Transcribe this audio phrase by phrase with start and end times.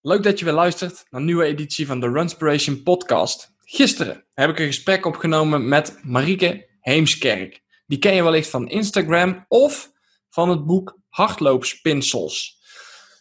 [0.00, 3.54] Leuk dat je weer luistert naar een nieuwe editie van de Runspiration podcast.
[3.64, 7.62] Gisteren heb ik een gesprek opgenomen met Marieke Heemskerk.
[7.86, 9.90] Die ken je wellicht van Instagram of
[10.30, 12.58] van het boek Hardloopspinsels.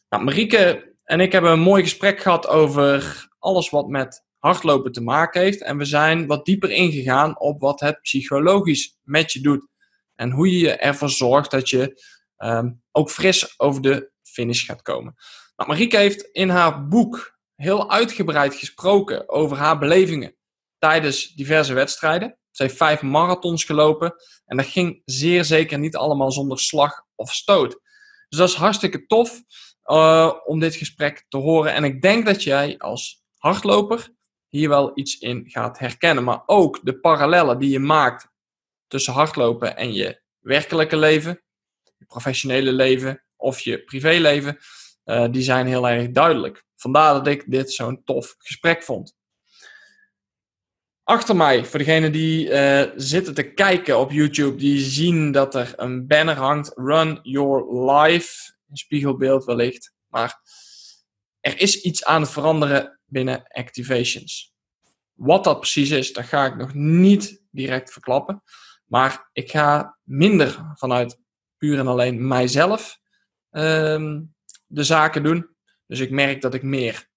[0.09, 5.01] Nou, Marieke en ik hebben een mooi gesprek gehad over alles wat met hardlopen te
[5.01, 5.61] maken heeft.
[5.61, 9.67] En we zijn wat dieper ingegaan op wat het psychologisch met je doet.
[10.15, 12.03] En hoe je ervoor zorgt dat je
[12.35, 15.15] ehm, ook fris over de finish gaat komen.
[15.57, 20.35] Nou, Marieke heeft in haar boek heel uitgebreid gesproken over haar belevingen
[20.77, 22.37] tijdens diverse wedstrijden.
[22.51, 24.15] Ze heeft vijf marathons gelopen
[24.45, 27.79] en dat ging zeer zeker niet allemaal zonder slag of stoot.
[28.29, 29.41] Dus dat is hartstikke tof
[29.85, 31.73] uh, om dit gesprek te horen.
[31.73, 34.15] En ik denk dat jij als hardloper
[34.47, 36.23] hier wel iets in gaat herkennen.
[36.23, 38.27] Maar ook de parallellen die je maakt
[38.87, 41.41] tussen hardlopen en je werkelijke leven,
[41.97, 44.57] je professionele leven of je privéleven,
[45.07, 46.65] uh, die zijn heel erg duidelijk.
[46.75, 49.15] Vandaar dat ik dit zo'n tof gesprek vond.
[51.03, 55.73] Achter mij, voor degenen die uh, zitten te kijken op YouTube, die zien dat er
[55.75, 56.71] een banner hangt.
[56.75, 58.55] Run Your Life.
[58.69, 59.93] Een spiegelbeeld wellicht.
[60.07, 60.41] Maar
[61.39, 64.53] er is iets aan het veranderen binnen Activations.
[65.13, 68.43] Wat dat precies is, dat ga ik nog niet direct verklappen.
[68.85, 71.19] Maar ik ga minder vanuit
[71.57, 72.99] puur en alleen mijzelf
[73.51, 74.19] uh,
[74.67, 75.49] de zaken doen.
[75.85, 77.09] Dus ik merk dat ik meer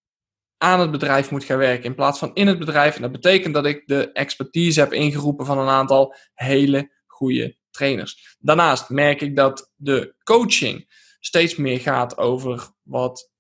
[0.57, 2.97] aan het bedrijf moet gaan werken in plaats van in het bedrijf.
[2.97, 8.37] En dat betekent dat ik de expertise heb ingeroepen van een aantal hele goede trainers.
[8.39, 13.31] Daarnaast merk ik dat de coaching steeds meer gaat over wat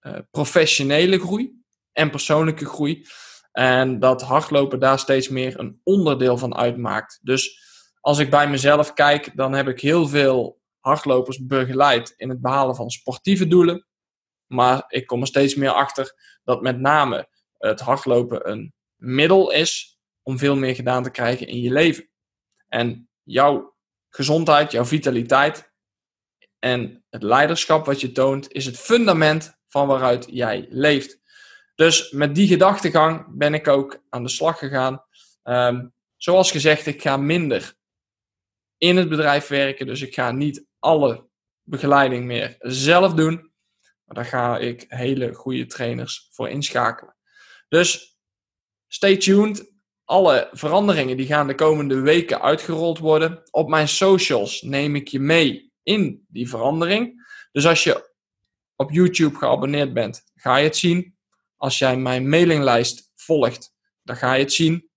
[0.00, 3.06] uh, professionele groei en persoonlijke groei.
[3.52, 7.18] En dat hardlopen daar steeds meer een onderdeel van uitmaakt.
[7.22, 7.66] Dus
[8.00, 12.76] als ik bij mezelf kijk, dan heb ik heel veel hardlopers begeleid in het behalen
[12.76, 13.86] van sportieve doelen.
[14.46, 16.14] Maar ik kom er steeds meer achter
[16.44, 21.60] dat met name het hardlopen een middel is om veel meer gedaan te krijgen in
[21.60, 22.08] je leven.
[22.68, 23.76] En jouw
[24.08, 25.72] gezondheid, jouw vitaliteit
[26.58, 31.20] en het leiderschap wat je toont, is het fundament van waaruit jij leeft.
[31.74, 35.04] Dus met die gedachtegang ben ik ook aan de slag gegaan.
[35.44, 37.76] Um, zoals gezegd, ik ga minder
[38.78, 39.86] in het bedrijf werken.
[39.86, 41.28] Dus ik ga niet alle
[41.62, 43.52] begeleiding meer zelf doen.
[44.04, 47.16] Maar daar ga ik hele goede trainers voor inschakelen.
[47.68, 48.18] Dus
[48.88, 49.76] stay tuned.
[50.04, 53.42] Alle veranderingen die gaan de komende weken uitgerold worden.
[53.50, 57.26] Op mijn socials neem ik je mee in die verandering.
[57.52, 58.14] Dus als je
[58.76, 61.16] op YouTube geabonneerd bent, ga je het zien.
[61.56, 64.90] Als jij mijn mailinglijst volgt, dan ga je het zien.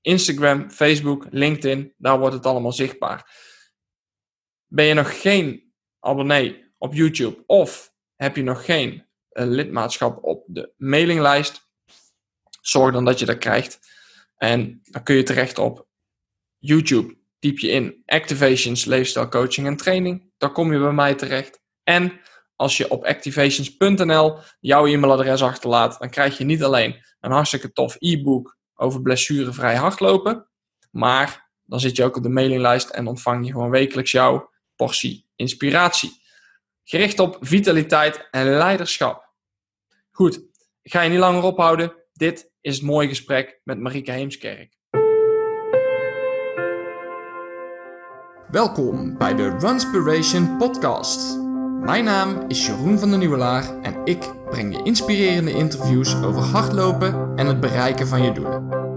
[0.00, 3.30] Instagram, Facebook, LinkedIn, daar wordt het allemaal zichtbaar.
[4.68, 10.44] Ben je nog geen abonnee op YouTube of heb je nog geen uh, lidmaatschap op
[10.46, 11.68] de mailinglijst,
[12.60, 13.78] zorg dan dat je dat krijgt.
[14.36, 15.86] En dan kun je terecht op
[16.58, 17.16] YouTube.
[17.38, 20.32] Typ je in Activations, Leefstijl Coaching en Training.
[20.36, 21.60] Dan kom je bij mij terecht.
[21.82, 22.20] En
[22.56, 27.96] als je op activations.nl jouw e-mailadres achterlaat, dan krijg je niet alleen een hartstikke tof
[27.98, 30.48] e-book over blessurevrij hardlopen,
[30.90, 35.26] maar dan zit je ook op de mailinglijst en ontvang je gewoon wekelijks jouw portie
[35.36, 36.22] inspiratie.
[36.84, 39.28] Gericht op vitaliteit en leiderschap.
[40.10, 40.40] Goed,
[40.82, 41.92] ik ga je niet langer ophouden.
[42.12, 44.76] Dit is het mooie gesprek met Marieke Heemskerk.
[48.50, 51.36] Welkom bij de Runspiration podcast.
[51.80, 57.36] Mijn naam is Jeroen van der Nieuwelaar en ik breng je inspirerende interviews over hardlopen
[57.36, 58.87] en het bereiken van je doelen.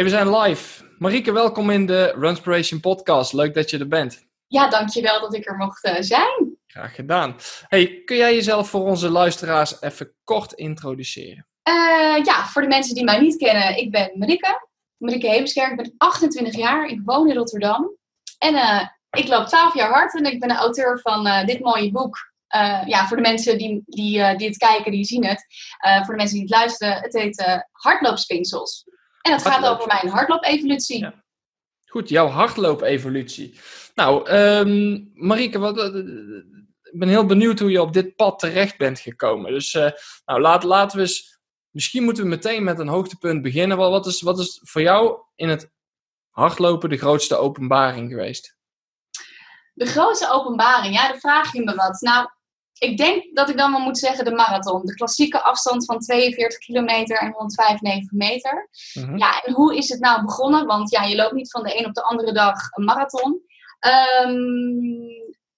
[0.00, 0.84] Hey, we zijn live.
[0.98, 3.32] Marieke, welkom in de Runspiration podcast.
[3.32, 4.26] Leuk dat je er bent.
[4.46, 6.56] Ja, dankjewel dat ik er mocht uh, zijn.
[6.66, 7.36] Graag gedaan.
[7.68, 11.46] Hey, kun jij jezelf voor onze luisteraars even kort introduceren?
[11.68, 14.68] Uh, ja, voor de mensen die mij niet kennen, ik ben Marieke.
[14.96, 17.96] Marieke Heemskerk, ik ben 28 jaar, ik woon in Rotterdam.
[18.38, 21.90] En uh, ik loop 12 jaar hard en ik ben de auteur van dit mooie
[21.90, 22.32] boek.
[22.86, 25.46] ja, voor de mensen die, die, die het kijken, die zien het.
[26.04, 28.84] voor de mensen die het luisteren, het heet Hardloopspinsels.
[29.20, 30.98] En het gaat over mijn hardloopevolutie.
[30.98, 31.24] Ja.
[31.86, 33.60] Goed, jouw hardloopevolutie.
[33.94, 36.04] Nou, um, Marieke, wat, uh,
[36.82, 39.52] ik ben heel benieuwd hoe je op dit pad terecht bent gekomen.
[39.52, 39.90] Dus uh,
[40.24, 41.38] nou, laat, laten we eens...
[41.70, 43.76] Misschien moeten we meteen met een hoogtepunt beginnen.
[43.76, 45.70] Wat is, wat is voor jou in het
[46.30, 48.56] hardlopen de grootste openbaring geweest?
[49.74, 52.00] De grootste openbaring, ja, dan vraag je me wat.
[52.00, 52.28] Nou,
[52.80, 54.86] ik denk dat ik dan wel moet zeggen de marathon.
[54.86, 58.68] De klassieke afstand van 42 kilometer en 195 meter.
[58.94, 59.18] Mhm.
[59.18, 60.66] Ja, en hoe is het nou begonnen?
[60.66, 63.40] Want ja, je loopt niet van de een op de andere dag een marathon.
[63.78, 64.38] Ehm,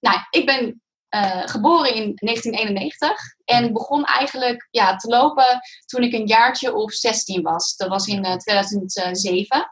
[0.01, 3.11] nou, ik ben eh, geboren in 1991
[3.45, 7.77] en begon eigenlijk ja, te lopen toen ik een jaartje of 16 was.
[7.77, 9.71] Dat was in eh, 2007.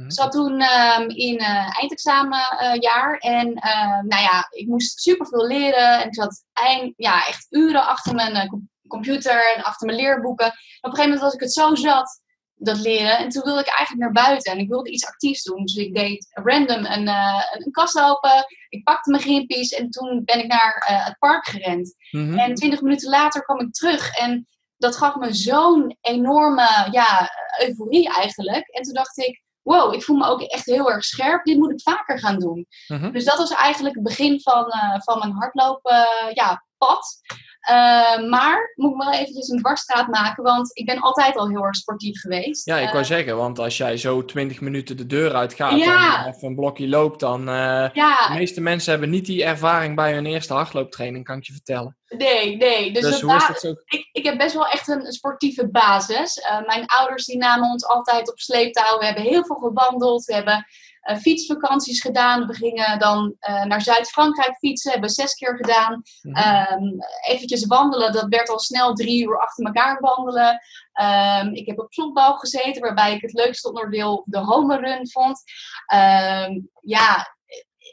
[0.00, 0.08] Mhm.
[0.08, 6.00] Ik zat toen ehm, in eh eindexamenjaar en ehm, nou ja, ik moest superveel leren
[6.00, 9.98] en ik zat eind, ja, echt uren achter mijn eh, com- computer en achter mijn
[9.98, 10.46] leerboeken.
[10.46, 12.20] En op een gegeven moment was ik het zo zat,
[12.54, 15.64] dat leren, en toen wilde ik eigenlijk naar buiten en ik wilde iets actiefs doen.
[15.64, 20.22] Dus ik deed random een, eh, een kast open, ik pakte mijn gimpies en toen
[20.24, 21.94] ben ik naar eh, het park gerend.
[22.10, 22.38] Mhm.
[22.38, 28.14] En twintig minuten later kwam ik terug en dat gaf me zo'n enorme ja, euforie
[28.14, 28.68] eigenlijk.
[28.68, 31.44] En toen dacht ik, wow, ik voel me ook echt heel erg scherp.
[31.44, 32.66] Dit moet ik vaker gaan doen.
[32.86, 33.12] Mhm.
[33.12, 37.20] Dus dat was eigenlijk het begin van, eh, van mijn hardlopen eh, ja, pad.
[37.60, 41.64] Eh, maar moet ik wel eventjes een dwarsstraat maken, want ik ben altijd al heel
[41.64, 42.66] erg sportief geweest.
[42.66, 45.78] Ja, ik Eh, wou zeggen, want als jij zo 20 minuten de deur uit gaat
[45.78, 46.24] Ja.
[46.24, 47.48] en even een blokje loopt, dan...
[47.48, 51.44] eh, ja, de meeste mensen hebben niet die ervaring bij hun eerste hardlooptraining, kan ik
[51.46, 51.96] je vertellen.
[52.08, 52.92] nee, nee.
[52.92, 53.74] Dus, Dus, hoe is dat zo?
[53.84, 56.38] ik, ik heb best wel echt een, sportieve basis.
[56.38, 58.98] Eh, mijn ouders die namen ons altijd op sleeptouw.
[58.98, 60.24] We hebben heel veel gewandeld.
[60.24, 60.66] We hebben
[61.00, 62.46] eh, fietsvakanties gedaan.
[62.46, 64.90] We gingen dan eh, naar Zuid-Frankrijk fietsen.
[64.90, 66.02] Hebben we zes keer gedaan.
[66.32, 70.60] Ehm eventjes wandelen, dat werd al snel drie uur achter elkaar wandelen.
[70.92, 75.42] Ehm, ik heb op softbal gezeten, waarbij ik het leukste onderdeel de home run vond.
[75.86, 77.36] Ehm, ja,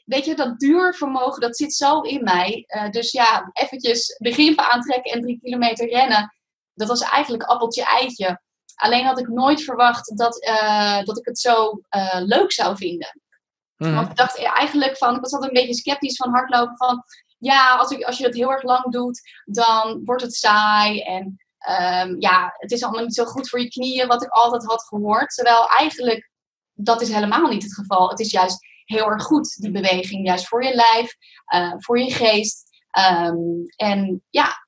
[0.05, 2.63] weet je, dat duurvermogen, dat zit zo in mij.
[2.67, 6.35] Eh, dus ja, eventjes de gimpen aantrekken en drie kilometer rennen.
[6.73, 8.41] Dat was eigenlijk appeltje-eitje.
[8.77, 13.21] Alleen had ik nooit verwacht dat, eh, dat ik het zo eh, leuk zou vinden.
[13.77, 13.93] Mhm.
[13.93, 16.77] Want ik dacht eigenlijk van, ik was altijd een beetje sceptisch van hardlopen.
[16.77, 17.03] Van
[17.37, 21.01] ja, als, ik, als je dat heel erg lang doet, dan wordt het saai.
[21.01, 24.65] En ehm, ja, het is allemaal niet zo goed voor je knieën, wat ik altijd
[24.65, 25.33] had gehoord.
[25.33, 26.31] Terwijl eigenlijk,
[26.73, 28.09] dat is helemaal niet het geval.
[28.09, 30.27] Het is juist heel erg goed, die beweging.
[30.27, 31.15] Juist voor je lijf,
[31.45, 32.63] eh, voor je geest.
[32.91, 33.37] Ehm,
[33.75, 34.65] en ja,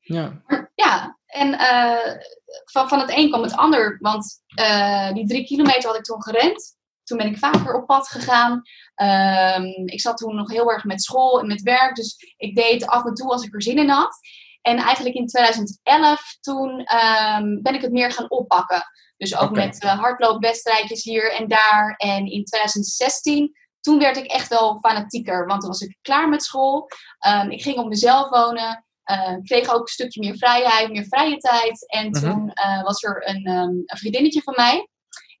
[0.00, 0.42] Ja.
[0.74, 2.16] ja, en eh,
[2.64, 3.98] van, van het een kwam het ander.
[4.00, 6.76] Want eh, die drie kilometer had ik toen gerend.
[7.02, 8.62] Toen ben ik vaker op pad gegaan.
[8.94, 11.94] Ehm, ik zat toen nog heel erg met school en met werk.
[11.94, 14.18] Dus ik deed af en toe als ik er zin in had.
[14.62, 18.82] En eigenlijk in 2011 toen ehm, ben ik het meer gaan oppakken.
[19.16, 21.94] Dus ook met eh, hardloopwedstrijdjes hier en daar.
[21.96, 25.46] En in 2016 toen werd ik echt wel fanatieker.
[25.46, 26.88] Want toen was ik klaar met school.
[27.18, 28.84] Ehm, ik ging op mezelf wonen.
[29.04, 31.90] Eh, kreeg ook een stukje meer vrijheid, meer vrije tijd.
[31.90, 32.20] En Mhm.
[32.20, 34.88] toen eh, was er een, ehm, een vriendinnetje van mij.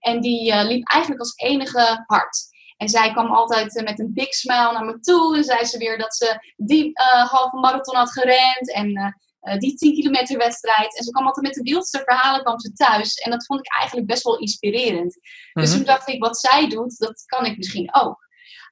[0.00, 2.38] En die eh, liep eigenlijk als enige hard.
[2.76, 5.36] En zij kwam altijd eh, met een big smile naar me toe.
[5.36, 6.90] En zei ze weer dat ze die
[7.30, 8.72] halve marathon had gerend.
[8.72, 9.14] En
[9.58, 10.96] die 10 kilometer wedstrijd.
[10.98, 13.14] En ze kwam altijd met de wildste verhalen kwam ze thuis.
[13.14, 15.18] En dat vond ik eigenlijk best wel inspirerend.
[15.52, 15.76] Dus Mhm.
[15.76, 18.23] toen dacht ik, wat zij doet, dat kan ik misschien ook.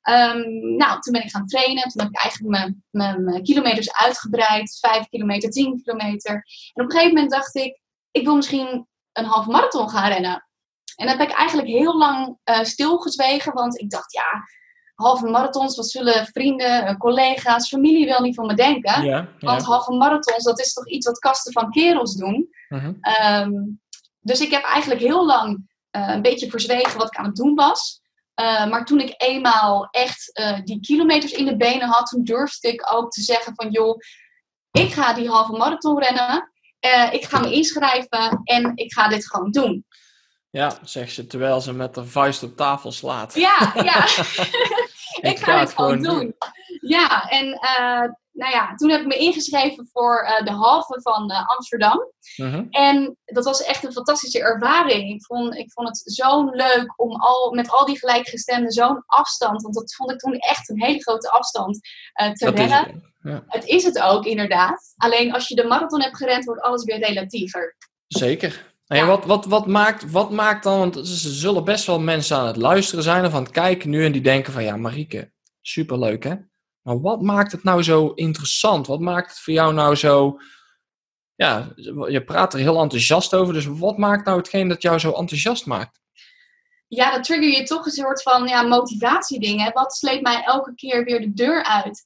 [0.02, 1.82] Ehm, nou, toen ben ik gaan trainen.
[1.82, 4.78] Toen heb ik eigenlijk mijn, mijn, mijn kilometers uitgebreid.
[4.80, 6.32] 5 kilometer, 10 kilometer.
[6.72, 10.46] En op een gegeven moment dacht ik, ik wil misschien een halve marathon gaan rennen.
[10.96, 13.52] En dat heb ik eigenlijk heel lang eh, stilgezwegen.
[13.52, 14.44] Want ik dacht, ja,
[14.94, 19.02] halve marathons, wat zullen vrienden, eh, collega's, familie wel niet van me denken?
[19.02, 22.48] Ja, Want halve marathons, dat is toch iets wat kasten van kerels doen.
[22.68, 22.92] Mhm.
[23.00, 23.52] Ehm,
[24.20, 27.54] dus ik heb eigenlijk heel lang eh, een beetje verzwegen wat ik aan het doen
[27.54, 28.01] was.
[28.34, 32.68] Eh, maar toen ik eenmaal echt eh, die kilometers in de benen had, toen durfde
[32.68, 33.98] ik ook te zeggen van joh,
[34.70, 36.52] ik ga die halve marathon rennen.
[36.78, 39.86] Eh, ik ga me inschrijven en ik ga dit gewoon doen.
[40.50, 43.34] ja, zegt ze terwijl ze met de vuist op tafel slaat.
[43.34, 44.04] Ja, ja.
[45.30, 46.34] ik ga ga het dit gewoon gewoon doen.
[46.80, 47.58] Ja, en
[48.32, 52.10] nou ja, toen heb ik me ingeschreven voor eh, de halve van eh, Amsterdam.
[52.36, 52.64] Mhm.
[52.70, 55.12] En dat was echt een fantastische ervaring.
[55.14, 59.62] Ik vond, ik vond het zo leuk om al, met al die gelijkgestemden zo'n afstand,
[59.62, 61.78] want dat vond ik toen echt een hele grote afstand,
[62.12, 62.78] eh, te Dat is rennen.
[62.92, 63.10] het.
[63.22, 64.94] Ja, Het is het ook, inderdaad.
[64.96, 67.76] Alleen als je de marathon hebt gerend, wordt alles weer relatiever.
[68.06, 68.70] zeker.
[68.86, 72.46] En wat, wat, wat, maakt, wat maakt dan, want er zullen best wel mensen aan
[72.46, 76.24] het luisteren zijn of aan het kijken nu en die denken van ja, Marieke, superleuk
[76.24, 76.34] hè.
[76.82, 78.86] Maar wat maakt het nou zo interessant?
[78.86, 80.38] Wat maakt het voor jou nou zo,
[81.34, 81.72] ja,
[82.08, 85.66] je praat er heel enthousiast over, dus wat maakt nou hetgeen dat jou zo enthousiast
[85.66, 86.00] maakt?
[86.88, 89.72] Ja, dan trigger je toch een soort van ja, motivatiedingen.
[89.72, 92.04] Wat sleept mij elke keer weer de deur uit?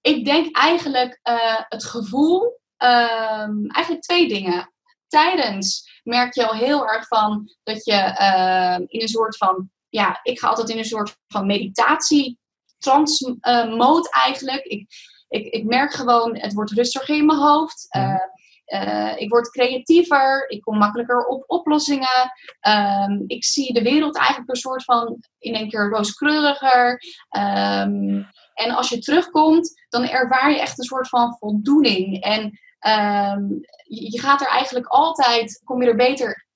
[0.00, 4.72] Ik denk eigenlijk eh, het gevoel, ehm, eigenlijk twee dingen.
[5.06, 10.20] Tijdens merk je al heel erg van dat je ehm, in een soort van, ja,
[10.22, 12.38] ik ga altijd in een soort van meditatie
[12.78, 14.64] trance eh, eigenlijk.
[14.64, 14.86] Ik,
[15.28, 17.86] ik, ik merk gewoon, het wordt rustiger in mijn hoofd.
[17.88, 18.14] Eh,
[18.64, 22.32] eh, ik word creatiever, ik kom makkelijker op oplossingen.
[22.60, 27.02] Ehm, ik zie de wereld eigenlijk een soort van in één keer rooskleuriger.
[27.28, 28.22] Ehm,
[28.54, 32.22] en als je terugkomt, dan ervaar je echt een soort van voldoening.
[32.22, 33.48] En ehm,
[33.84, 36.46] je, je gaat er eigenlijk altijd, kom je er beter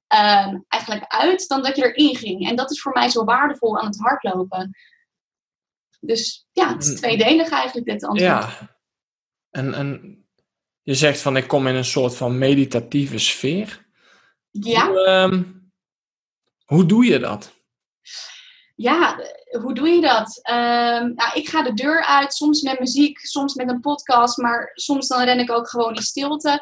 [0.68, 2.48] eigenlijk uit dan dat je erin ging.
[2.48, 4.70] En dat is voor mij zo waardevol aan het hardlopen.
[6.04, 6.96] Dus ja, het is Mm.
[6.96, 8.30] tweedelig eigenlijk dit antwoord.
[8.30, 8.76] Ja.
[9.50, 10.16] En, en
[10.82, 13.86] je zegt van ik kom in een soort van meditatieve sfeer.
[14.50, 14.86] ja.
[14.86, 15.42] Hoe, ehm,
[16.64, 17.52] hoe doe je dat?
[18.76, 19.20] Ja,
[19.60, 20.40] hoe doe je dat?
[21.14, 25.08] Nou, ik ga de deur uit, soms met muziek, soms met een podcast, maar soms
[25.08, 26.60] dan ren ik ook gewoon in stilte.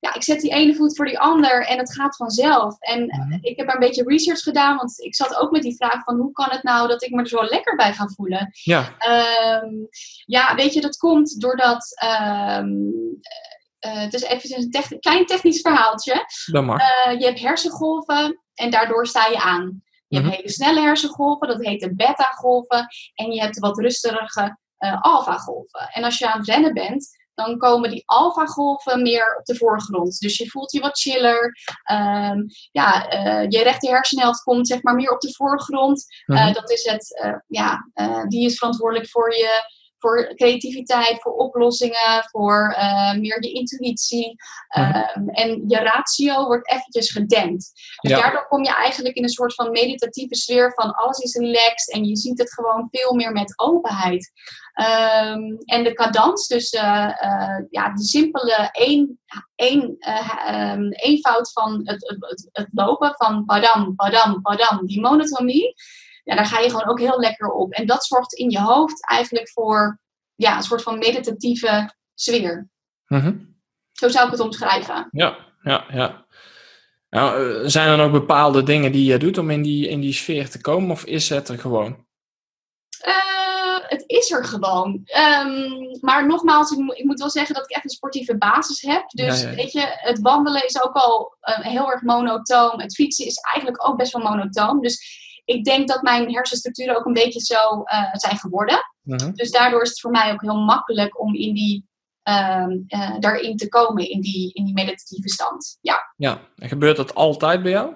[0.00, 2.78] Ja, ik zet die ene voet voor die ander en het gaat vanzelf.
[2.78, 3.38] En Mhm.
[3.40, 6.32] ik heb een beetje research gedaan, want ik zat ook met die vraag van hoe
[6.32, 8.50] kan het nou dat ik me er zo lekker bij ga voelen?
[8.52, 8.94] Ja.
[8.98, 9.68] Ehm,
[10.24, 11.86] ja, weet je, dat komt doordat.
[12.00, 12.70] ehm,
[13.78, 14.56] eh, het is even
[14.90, 16.24] een klein technisch verhaaltje.
[16.52, 16.80] Dat mag.
[16.80, 19.82] Eh, je hebt hersengolven en daardoor sta je aan.
[20.08, 20.24] Je Mhm.
[20.26, 22.86] hebt hele snelle hersengolven, dat heet de beta-golven.
[23.14, 25.88] En je hebt de wat rustige eh alpha-golven.
[25.92, 27.08] En als je aan het rennen bent,
[27.44, 30.18] dan komen die alpha-golven meer op de voorgrond.
[30.18, 31.56] Dus je voelt je wat chiller.
[31.82, 32.38] Ehm,
[32.72, 36.04] ja, eh, je rechter hersenhelft komt zeg maar meer op de voorgrond.
[36.26, 36.52] Eh, Mhm.
[36.52, 37.90] dat is het, eh, ja,
[38.28, 44.36] die is verantwoordelijk voor je voor creativiteit, voor oplossingen, voor eh, meer je intuïtie.
[44.68, 44.90] Mhm.
[44.90, 47.70] Ehm, en je ratio wordt eventjes gedempt.
[48.00, 48.20] Dus Ja.
[48.20, 52.04] daardoor kom je eigenlijk in een soort van meditatieve sfeer van alles is relaxed en
[52.04, 54.32] je ziet het gewoon veel meer met openheid.
[54.80, 59.20] Ehm, en de cadans, dus eh, eh, ja, de simpele één,
[59.54, 65.00] één, eh, ehm, eenvoud van het, het, het, het lopen van padam, padam, padam, die
[65.00, 65.74] monotonie,
[66.24, 67.72] ja, daar ga je gewoon ook heel lekker op.
[67.72, 70.00] En dat zorgt in je hoofd eigenlijk voor
[70.34, 72.68] ja, een soort van meditatieve sfeer.
[73.06, 73.34] Mhm.
[73.92, 75.08] Zo zou ik het omschrijven.
[75.10, 76.26] Ja, ja, ja.
[77.10, 80.00] Nou, eh, zijn er dan ook bepaalde dingen die je doet om in die, in
[80.00, 82.06] die sfeer te komen, of is het er gewoon?
[83.00, 85.00] Eh, het is er gewoon.
[85.04, 85.68] Ehm,
[86.00, 89.08] maar nogmaals, ik, moet- ik moet wel zeggen dat ik echt een sportieve basis heb.
[89.10, 89.54] Dus Ja, ja.
[89.54, 92.80] weet je, het wandelen is ook al eh, heel erg monotoom.
[92.80, 94.80] Het fietsen is eigenlijk ook best wel monotoom.
[94.80, 95.18] Dus
[95.50, 98.78] ik denk dat mijn hersenstructuren ook een beetje zo eh, zijn geworden.
[99.02, 99.32] Mhm.
[99.32, 101.88] Dus daardoor is het voor mij ook heel makkelijk om in die,
[102.22, 105.78] ehm, eh, daarin te komen, in die, in die meditatieve stand.
[105.80, 106.12] Ja.
[106.16, 107.94] Ja, en gebeurt dat altijd bij jou?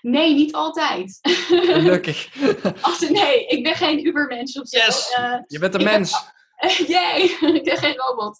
[0.00, 1.18] Nee, niet altijd.
[1.48, 2.28] Gelukkig.
[2.80, 4.78] Als, nee, ik ben geen ubermens of zo.
[4.78, 5.10] Yes.
[5.10, 6.14] Eh, Je bent een ben- mens.
[6.92, 8.38] Jee, ik ben geen robot.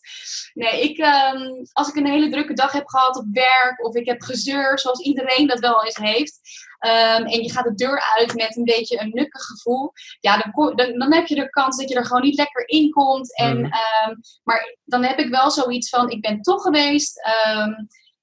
[0.54, 4.06] Nee, ik, ehm, als ik een hele drukke dag heb gehad op werk of ik
[4.06, 6.40] heb gezeur, zoals iedereen dat wel eens heeft,
[6.78, 10.76] ehm, en je gaat de deur uit met een beetje een nukkig gevoel, ja, dan,
[10.76, 13.36] dan, dan heb je de kans dat je er gewoon niet lekker in komt.
[13.36, 13.72] En, Mhm.
[13.72, 17.20] ehm, maar dan heb ik wel zoiets van, ik ben toch geweest,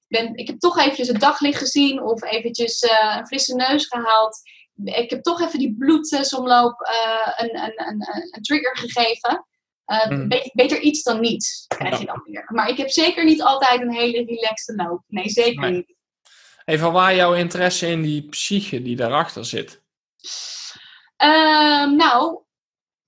[0.08, 4.40] ben, ik heb toch eventjes het daglicht gezien of eventjes eh, een frisse neus gehaald.
[4.84, 9.44] Ik heb toch even die bloedsomloop eh, een, een, een, een trigger gegeven.
[9.90, 10.28] Eh, Mhm.
[10.28, 12.44] be- beter iets dan niets krijg je dan weer.
[12.52, 15.02] Maar ik heb zeker niet altijd een hele relaxte loop.
[15.06, 15.72] Nee, zeker Nee.
[15.72, 15.94] niet.
[16.64, 19.82] Even waar jouw interesse in die psyche die daarachter zit?
[21.16, 22.40] Ehm, nou,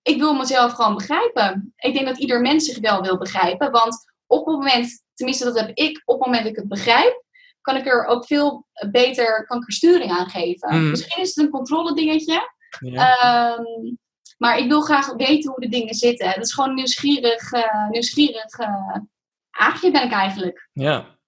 [0.02, 1.72] ik wil mezelf gewoon begrijpen.
[1.76, 3.70] Ik denk dat ieder mens zich wel wil begrijpen.
[3.70, 7.22] Want op het moment, tenminste dat heb ik, op het moment dat ik het begrijp,
[7.60, 10.74] kan ik er ook veel beter kan ik er sturing aan geven.
[10.74, 10.90] Mhm.
[10.90, 12.50] Misschien is het een controle dingetje.
[12.80, 13.16] Ja.
[13.18, 13.94] Ehm,
[14.42, 16.28] maar ik wil graag weten hoe de dingen zitten.
[16.28, 18.58] Het is gewoon een nieuwsgierig, eh nieuwsgierig
[19.50, 20.68] aagje ben ik eigenlijk.
[20.72, 21.20] ja.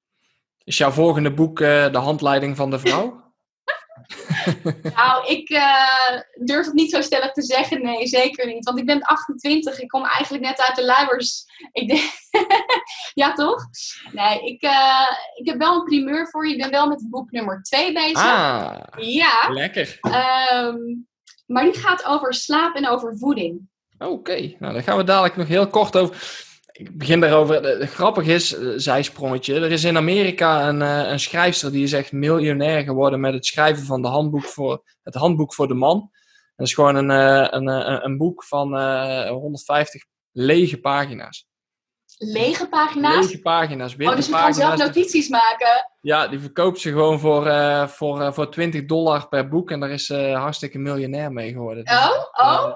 [0.65, 3.23] Is jouw volgende boek eh, De Handleiding van de Vrouw?
[4.97, 5.49] Nou, ik
[6.45, 7.83] durf het niet zo stellig te zeggen.
[7.83, 8.65] Nee, zeker niet.
[8.65, 9.81] Want ik ben 28.
[9.81, 11.45] Ik kom eigenlijk net uit de luiers.
[11.73, 12.03] Ik denk...
[13.23, 13.65] ja, toch?
[14.13, 14.63] Nee, ik,
[15.35, 16.53] ik heb wel een primeur voor je.
[16.55, 18.23] Ik ben wel met boek nummer 2 bezig.
[18.23, 19.49] Ah, Ja.
[19.49, 19.99] lekker.
[20.01, 20.77] ehm,
[21.47, 23.61] maar die gaat over slaap en over voeding.
[23.99, 26.43] Oké, nou daar gaan we dadelijk nog heel kort over.
[26.73, 27.65] Ik begin daarover.
[27.65, 29.55] Eh, Grappig is, eh, zijsprongetje.
[29.55, 33.47] Er is in Amerika een, eh, een schrijfster die is echt miljonair geworden met het
[33.47, 36.11] schrijven van de handboek voor, het handboek voor de man.
[36.57, 41.49] Dat is gewoon een, een, een, een boek van eh 150 lege pagina's.
[42.19, 43.27] Lege pagina's.
[43.27, 45.91] Lege pagina's, witte oh, dus je kan zelf notities maken.
[46.01, 49.71] Ja, die verkoopt ze gewoon voor, eh, voor, eh, voor 20 dollar per boek.
[49.71, 51.85] En daar is ze hartstikke miljonair mee geworden.
[51.85, 52.65] Dus, Oh, oh.
[52.65, 52.75] eh,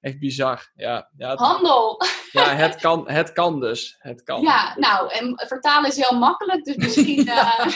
[0.00, 0.70] echt bizar.
[0.74, 2.02] Ja, ja, het, Handel.
[2.32, 3.96] ja het, kan, het kan dus.
[3.98, 4.42] Het kan.
[4.42, 6.64] Ja, nou, en vertalen is heel makkelijk.
[6.64, 7.28] Dus misschien...
[7.28, 7.66] eh,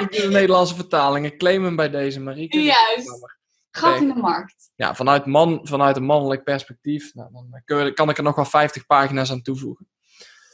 [0.00, 1.36] Ik doe de Nederlandse vertalingen.
[1.36, 2.62] Claim hem bij deze, Marieke.
[2.62, 3.38] Juist.
[3.70, 4.70] Gat in de markt.
[4.74, 7.28] Ja, vanuit, man, vanuit een mannelijk perspectief, nou,
[7.64, 9.88] dan kan ik er nog wel 50 pagina's aan toevoegen.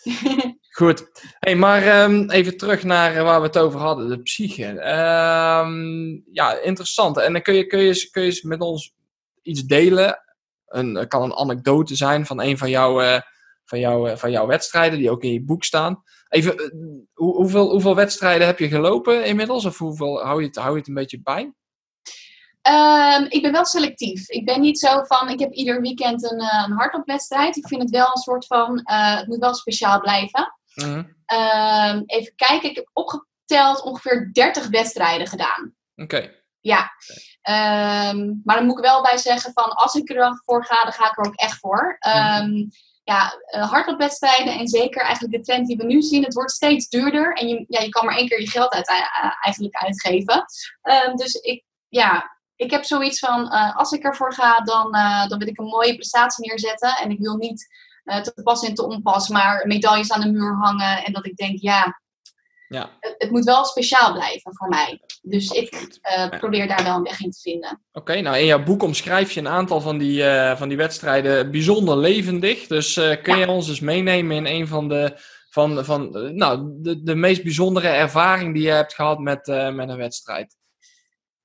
[0.76, 1.10] Goed.
[1.38, 4.66] Hey, maar ehm, even terug naar eh, waar we het over hadden, de psyche.
[4.66, 7.18] Ehm, ja, interessant.
[7.18, 8.94] En dan kun je, kun, je, kun je met ons
[9.42, 10.22] iets delen.
[10.66, 13.20] Een, het kan een anekdote zijn van een van jouw, eh,
[13.64, 16.02] van, jouw, eh, van jouw wedstrijden, die ook in je boek staan.
[16.28, 16.70] Even, eh,
[17.12, 19.64] hoe, hoeveel, hoeveel wedstrijden heb je gelopen inmiddels?
[19.64, 21.52] Of hoeveel hou je het, hou je het een beetje bij?
[22.66, 24.28] Ehm, ik ben wel selectief.
[24.28, 27.56] Ik ben niet zo van, ik heb ieder weekend een, eh, een hardloopwedstrijd.
[27.56, 30.54] Ik vind het wel een soort van, eh, het moet wel speciaal blijven.
[30.74, 31.04] Mhm.
[31.26, 35.74] Ehm, even kijken, ik heb opgeteld ongeveer 30 wedstrijden gedaan.
[35.96, 36.32] Oké.
[36.60, 36.90] Ja.
[37.42, 41.10] Ehm, maar dan moet ik wel bij zeggen van, als ik ervoor ga, dan ga
[41.10, 41.98] ik er ook echt voor.
[43.04, 46.88] Ja, eh, hardloopwedstrijden en zeker eigenlijk de trend die we nu zien, het wordt steeds
[46.88, 47.32] duurder.
[47.32, 48.88] En je, ja, je kan maar één keer je geld uit,
[49.40, 50.44] eigenlijk uitgeven.
[51.14, 55.38] Dus ik, ja, ik heb zoiets van, eh, als ik ervoor ga, dan, eh, dan
[55.38, 56.96] wil ik een mooie prestatie neerzetten.
[56.96, 60.56] En ik wil niet eh, te pas en te onpas, maar medailles aan de muur
[60.60, 61.04] hangen.
[61.04, 62.00] En dat ik denk, ja,
[62.68, 65.00] Ja, het, het moet wel speciaal blijven voor mij.
[65.22, 66.28] Dus ik Ja.
[66.28, 67.82] probeer daar wel een weg in te vinden.
[67.92, 70.24] Oké, nou in jouw boek omschrijf je een aantal van die,
[70.56, 72.66] van die wedstrijden bijzonder levendig.
[72.66, 75.20] Dus kun je ons eens meenemen in een van de,
[75.50, 79.96] van, van, nou, de, de meest bijzondere ervaring die je hebt gehad met, met een
[79.96, 80.55] wedstrijd?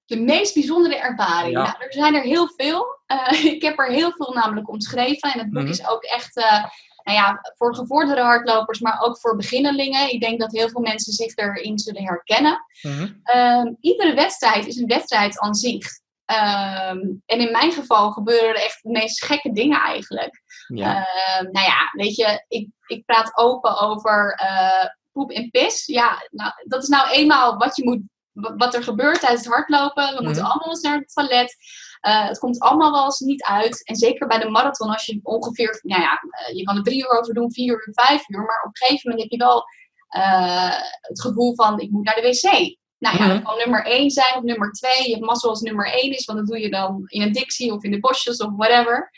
[0.06, 1.52] De meest bijzondere ervaring.
[1.54, 1.64] Ja.
[1.64, 2.86] Nou, er zijn er heel veel.
[3.06, 5.32] Eh, ik heb er heel veel namelijk omschreven.
[5.34, 5.72] En het boek Mhm.
[5.72, 6.64] is ook echt eh,
[7.04, 10.14] nou ja, voor gevorderde hardlopers, maar ook voor beginnelingen.
[10.14, 12.66] Ik denk dat heel veel mensen zich erin zullen herkennen.
[12.82, 13.14] Mhm.
[13.24, 15.88] Ehm, iedere wedstrijd is een wedstrijd aan zich.
[16.26, 20.42] Ehm, en in mijn geval gebeuren er echt de meest gekke dingen eigenlijk.
[20.68, 20.96] Ja.
[21.08, 25.86] Ehm, nou ja, weet je, ik, ik praat open over eh, poep en pis.
[25.86, 28.02] Ja, nou, dat is nou eenmaal wat, je moet,
[28.34, 30.16] wat er gebeurt tijdens het hardlopen.
[30.16, 30.52] We moeten Mhm.
[30.52, 31.56] allemaal eens naar het toilet.
[32.00, 33.86] Eh, het komt allemaal wel eens niet uit.
[33.88, 37.00] En zeker bij de marathon, als je ongeveer, nou ja, eh, je kan er drie
[37.00, 38.40] uur over doen, vier uur, vijf uur.
[38.40, 39.64] Maar op een gegeven moment heb je wel
[40.12, 42.78] eh, het gevoel van, ik moet naar de wc.
[42.98, 43.34] Nou ja, Mhm.
[43.34, 45.04] dat kan nummer één zijn of nummer twee.
[45.04, 47.74] Je hebt mazzel als nummer één is, want dat doe je dan in een dictie
[47.74, 49.12] of in de bosjes of whatever.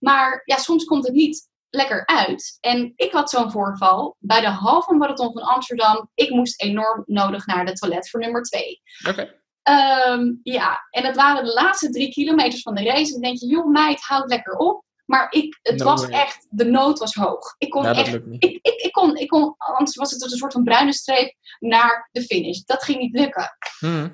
[0.00, 2.58] Maar ja, soms komt het niet lekker uit.
[2.60, 6.10] En ik had zo'n voorval bij de halve marathon van Amsterdam.
[6.14, 8.82] Ik moest enorm nodig naar de toilet voor nummer twee.
[9.08, 9.42] Oké.
[9.62, 13.06] Ehm, ja, en dat waren de laatste drie kilometers van de race.
[13.06, 14.84] En dan denk je, joh meid, houd lekker op.
[15.04, 16.20] Maar ik, het No was way.
[16.20, 17.54] echt, de nood was hoog.
[17.58, 20.28] Ik kon Ja, dat echt ik, ik, ik, kon, ik kon, anders was het een
[20.28, 22.58] soort van bruine streep naar de finish.
[22.58, 23.56] Dat ging niet lukken.
[23.80, 24.08] Mhm.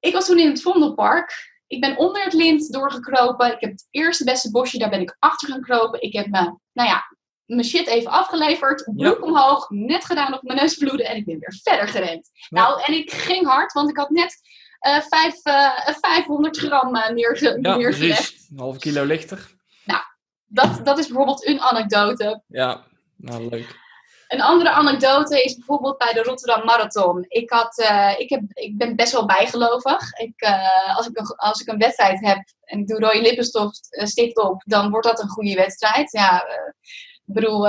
[0.00, 1.51] Ik was toen in het Vondelpark.
[1.72, 3.52] Ik ben onder het lint doorgekropen.
[3.52, 6.02] Ik heb het eerste beste bosje, daar ben ik achter gaan kropen.
[6.02, 7.02] Ik heb me, nou ja,
[7.44, 8.90] mijn shit even afgeleverd.
[8.94, 12.30] Broek omhoog, net gedaan op mijn neus bloeden en ik ben weer verder gerend.
[12.48, 14.40] Nou, en ik ging hard, want ik had net
[14.78, 18.46] eh, vijf, eh, 500 gram eh, neerge Ja, neergelegd.
[18.50, 19.50] Een half kilo lichter.
[20.46, 22.42] Dat, dat is bijvoorbeeld een anekdote.
[22.46, 22.84] Ja,
[23.16, 23.80] nou leuk.
[24.32, 27.24] Een andere anekdote is bijvoorbeeld bij de Rotterdam Marathon.
[27.28, 30.12] Ik, had, eh, ik, heb, ik ben best wel bijgelovig.
[30.12, 33.96] Ik, eh, als, ik een, als ik een wedstrijd heb en ik doe rode lippenstift
[33.96, 36.12] eh, stift op, dan wordt dat een goede wedstrijd.
[36.12, 36.46] Ja,
[37.26, 37.66] ik bedoel,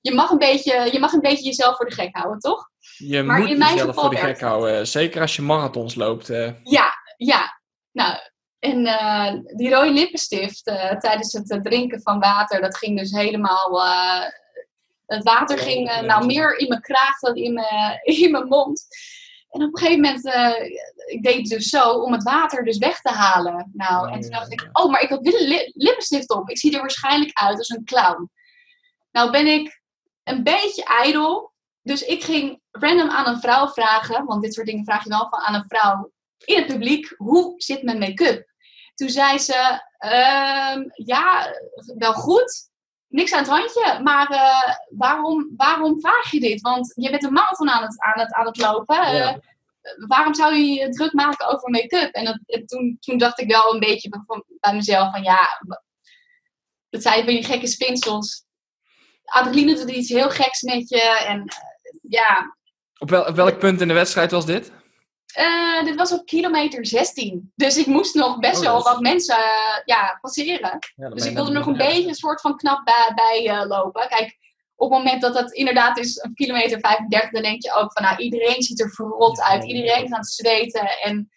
[0.00, 2.68] je, mag een beetje, je mag een beetje jezelf voor de gek houden, toch?
[2.96, 4.86] Je Maar moet in mijn jezelf voor de gek houden.
[4.86, 6.26] Zeker als je marathons loopt.
[6.62, 7.60] Ja, ja.
[7.92, 8.16] Nou,
[8.58, 8.84] en
[9.56, 10.64] die rode lippenstift
[10.98, 13.82] tijdens het drinken van water, dat ging dus helemaal.
[15.06, 18.86] Het water ging eh, nou meer in mijn kraag dan in mijn, in mijn mond.
[19.50, 20.70] En op een gegeven moment, eh,
[21.06, 23.70] ik deed het dus zo om het water dus weg te halen.
[23.72, 26.48] Nou, en toen dacht ik, oh, maar ik had li- lippenstift op.
[26.48, 28.30] Ik zie er waarschijnlijk uit als een clown.
[29.10, 29.82] Nou ben ik
[30.24, 31.52] een beetje ijdel.
[31.82, 35.28] Dus ik ging random aan een vrouw vragen, want dit soort dingen vraag je wel
[35.30, 36.12] van aan een vrouw
[36.44, 38.50] in het publiek, hoe zit mijn make-up?
[38.94, 41.54] Toen zei ze, ehm, ja,
[41.96, 42.70] wel goed,
[43.12, 46.60] niks aan het handje, maar eh, waarom, waarom vraag je dit?
[46.60, 48.96] Want je bent een marathon aan het, aan het, aan het lopen.
[49.00, 49.34] eh,
[50.06, 52.12] waarom zou je je druk maken over make-up?
[52.14, 55.48] En, dat, en toen, toen dacht ik wel een beetje van- bij mezelf van, ja,
[56.90, 58.44] dat zijn weer die gekke spinsels.
[59.24, 61.56] Adeline doet iets heel geks met je en eh,
[62.02, 62.56] ja,
[62.98, 64.72] Op, wel, op welk punt in de wedstrijd was dit?
[65.32, 67.52] Eh, dit was op kilometer 16.
[67.54, 70.78] Dus ik moest nog best Oh, wel dat is- wat mensen eh, ja, passeren.
[70.96, 73.66] Ja, Dus ik wilde er nog een beetje een soort van knap bij, bij eh,
[73.66, 74.08] lopen.
[74.08, 74.38] Kijk,
[74.74, 78.02] op het moment dat het inderdaad is een kilometer 35, dan denk je ook van
[78.02, 79.64] nou, iedereen ziet er verrot uit.
[79.64, 81.30] Iedereen is aan het zweten en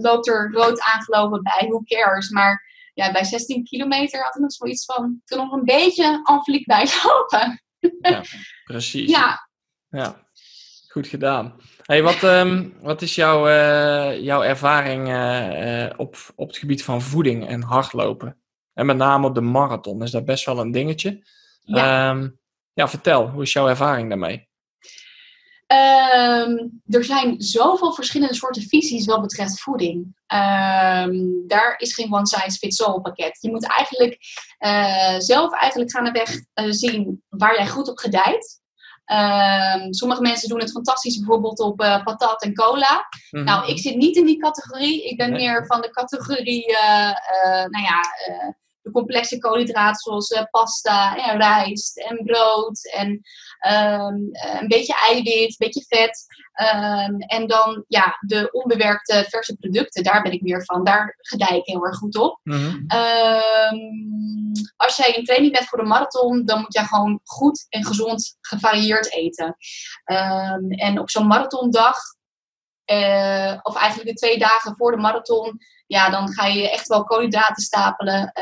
[0.00, 1.66] loopt er rood aangelopen bij.
[1.68, 2.28] Who cares?
[2.30, 6.20] Maar ja, bij 16 kilometer had ik nog zoiets van, ik wil nog een beetje
[6.22, 7.62] Angelique bijlopen.
[8.64, 9.10] Precies.
[9.10, 9.48] Ja,
[9.88, 10.26] Ja.
[10.88, 11.60] Goed gedaan.
[11.88, 16.84] Hey, wat, ehm, wat is jouw, eh, jouw ervaring eh, eh, op, op het gebied
[16.84, 18.36] van voeding en hardlopen?
[18.74, 21.26] En met name op de marathon is dat best wel een dingetje.
[21.60, 22.10] Ja.
[22.10, 22.28] Ehm,
[22.72, 24.48] ja, vertel, hoe is jouw ervaring daarmee?
[25.66, 30.16] Ehm, er zijn zoveel verschillende soorten visies wat betreft voeding.
[31.46, 33.38] Daar is geen one size fits all pakket.
[33.40, 34.16] Je moet eigenlijk
[35.22, 38.60] zelf eigenlijk gaandeweg uh, zien waar jij goed op gedijt.
[39.08, 43.08] Ehm, sommige mensen doen het fantastisch bijvoorbeeld op uh, patat en cola.
[43.30, 43.44] Mhm.
[43.44, 45.04] Nou, ik zit niet in die categorie.
[45.04, 45.38] Ik ben Nee.
[45.46, 48.48] meer van de categorie, eh, eh, nou ja, eh,
[48.82, 53.20] de complexe koolhydraten zoals eh, pasta en rijst en brood en
[53.58, 56.26] ehm, eh, een beetje eiwit, een beetje vet.
[56.52, 60.84] Ehm, en dan ja, de onbewerkte verse producten, daar ben ik meer van.
[60.84, 62.40] Daar gedij ik heel erg goed op.
[62.42, 62.82] Mhm.
[62.86, 63.76] Ehm,
[64.76, 68.36] als jij in training bent voor de marathon, dan moet jij gewoon goed en gezond
[68.40, 69.56] gevarieerd eten.
[70.68, 71.96] En op zo'n marathondag,
[72.84, 77.04] eh, of eigenlijk de twee dagen voor de marathon, ja, dan ga je echt wel
[77.04, 78.32] koolhydraten stapelen.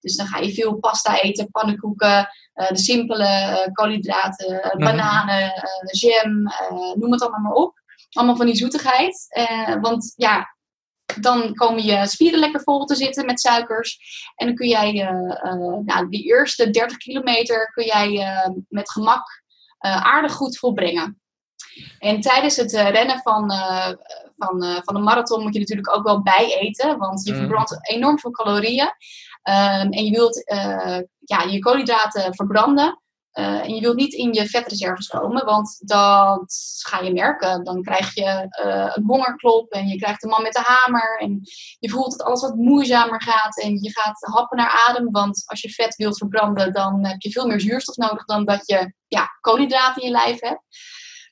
[0.00, 2.28] Dus dan ga je veel pasta eten, pannenkoeken,
[2.68, 4.84] de simpele eh, koolhydraten, eh, Mhm.
[4.84, 7.80] bananen, eh, jam, eh, noem het allemaal maar op.
[8.12, 9.26] Allemaal van die zoetigheid.
[9.28, 10.56] Eh, want ja,
[11.20, 13.98] dan komen je spieren lekker vol te zitten met suikers.
[14.36, 18.90] En dan kun jij eh, eh, nou, die eerste 30 kilometer kun jij eh, met
[18.90, 19.42] gemak
[19.78, 21.20] eh, aardig goed volbrengen.
[21.98, 23.92] En tijdens het eh, rennen van, eh,
[24.36, 26.98] van, eh, van de marathon moet je natuurlijk ook wel bijeten.
[26.98, 27.40] Want je Mhm.
[27.40, 28.90] verbrandt enorm veel calorieën.
[29.42, 33.02] Ehm, en je wilt eh, ja, je koolhydraten verbranden.
[33.30, 36.54] Eh, en je wilt niet in je vetreserves komen, want dat
[36.86, 37.64] ga je merken.
[37.64, 41.18] Dan krijg je eh, een hongerklop en je krijgt de man met de hamer.
[41.20, 41.40] En
[41.78, 45.10] je voelt dat alles wat moeizamer gaat en je gaat happen naar adem.
[45.10, 48.66] Want als je vet wilt verbranden, dan heb je veel meer zuurstof nodig dan dat
[48.66, 50.62] je ja, koolhydraten in je lijf hebt.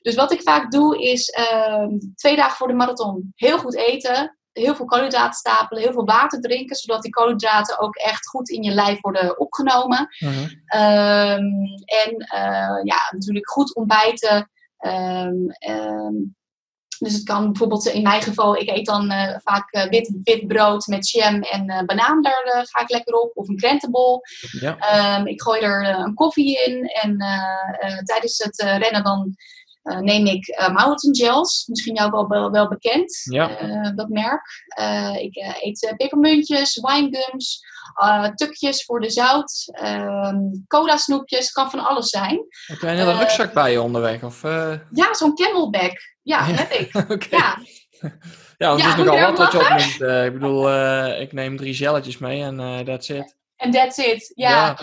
[0.01, 4.36] Dus wat ik vaak doe is ehm, twee dagen voor de marathon heel goed eten.
[4.57, 8.63] Heel veel koolhydraten stapelen, heel veel water drinken, zodat die koolhydraten ook echt goed in
[8.63, 10.07] je lijf worden opgenomen.
[10.19, 10.47] Mhm.
[10.65, 11.45] Ehm,
[11.85, 14.49] en eh, ja, natuurlijk goed ontbijten.
[14.77, 16.13] Ehm, ehm,
[16.99, 20.47] dus het kan bijvoorbeeld in mijn geval, ik eet dan eh, vaak eh, wit, wit
[20.47, 23.31] brood met jam en banaan, daar ga ik lekker op.
[23.33, 24.21] Of een krentenbol.
[24.59, 25.25] Ja.
[25.25, 27.17] Ik gooi er een koffie in en
[28.03, 29.35] tijdens het rennen dan
[29.87, 31.65] eh, neem ik uh, Mountain Gels.
[31.67, 33.57] Misschien jou wel, wel, wel bekend, Ja.
[33.57, 34.63] eh, dat merk.
[34.67, 37.59] Eh, ik eh, eet eh, pepermuntjes, winegums,
[37.95, 40.35] eh, tukjes voor de zout, ehm
[40.67, 42.45] cola snoepjes, kan van alles zijn.
[42.65, 44.23] Heb jij een hele Eh, rugzak bij je onderweg?
[44.23, 46.15] Of, eh, Ja, zo'n camelback.
[46.23, 46.53] Ja, Ja.
[46.53, 46.91] heb ik.
[47.31, 47.57] Ja,
[48.57, 50.01] Ja, want Ja, het is nogal wat wat je opneemt.
[50.01, 53.35] Eh, ik bedoel, eh, ik neem drie gelletjes mee en eh that's it.
[53.55, 54.31] en that's it.
[54.35, 54.77] Ja,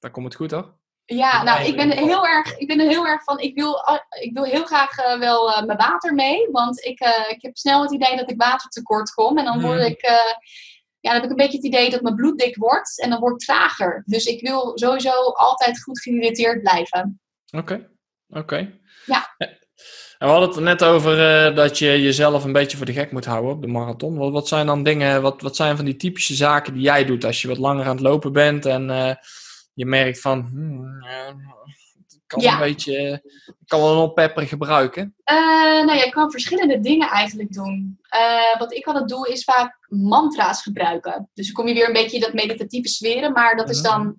[0.00, 0.74] dan komt het goed, hoor.
[1.16, 3.98] Ja, nou, ik ben heel erg, ik ben er heel erg van, ik wil, ah,
[4.20, 7.56] ik wil heel graag eh, wel eh, mijn water mee, want ik, eh, ik heb
[7.56, 9.86] snel het idee dat ik watertekort kom en dan word Mhm.
[9.86, 10.12] ik, eh,
[11.00, 13.20] ja, dan heb ik een beetje het idee dat mijn bloed dik wordt en dan
[13.20, 14.02] word ik trager.
[14.06, 17.20] Dus ik wil sowieso altijd goed geïrriteerd blijven.
[17.50, 17.88] Oké,
[18.28, 18.72] oké.
[19.06, 19.34] Ja.
[19.38, 21.16] En we hadden het er net over
[21.54, 24.16] dat je jezelf een beetje voor de gek moet houden op de marathon.
[24.16, 27.24] Wat, wat zijn dan dingen, wat, wat zijn van die typische zaken die jij doet
[27.24, 28.90] als je wat langer aan het lopen bent en
[29.74, 31.34] je merkt van, hmm, eh,
[32.26, 32.52] kan Ja.
[32.52, 33.22] een beetje,
[33.66, 35.14] kan wel een oppepper gebruiken.
[35.24, 35.36] Eh,
[35.84, 37.98] nou, je kan verschillende dingen eigenlijk doen.
[38.02, 41.30] Eh, wat ik altijd doe, is vaak mantra's gebruiken.
[41.34, 43.32] Dus dan kom je weer een beetje in dat meditatieve sferen.
[43.32, 43.90] Maar dat is Mhm.
[43.90, 44.16] dan,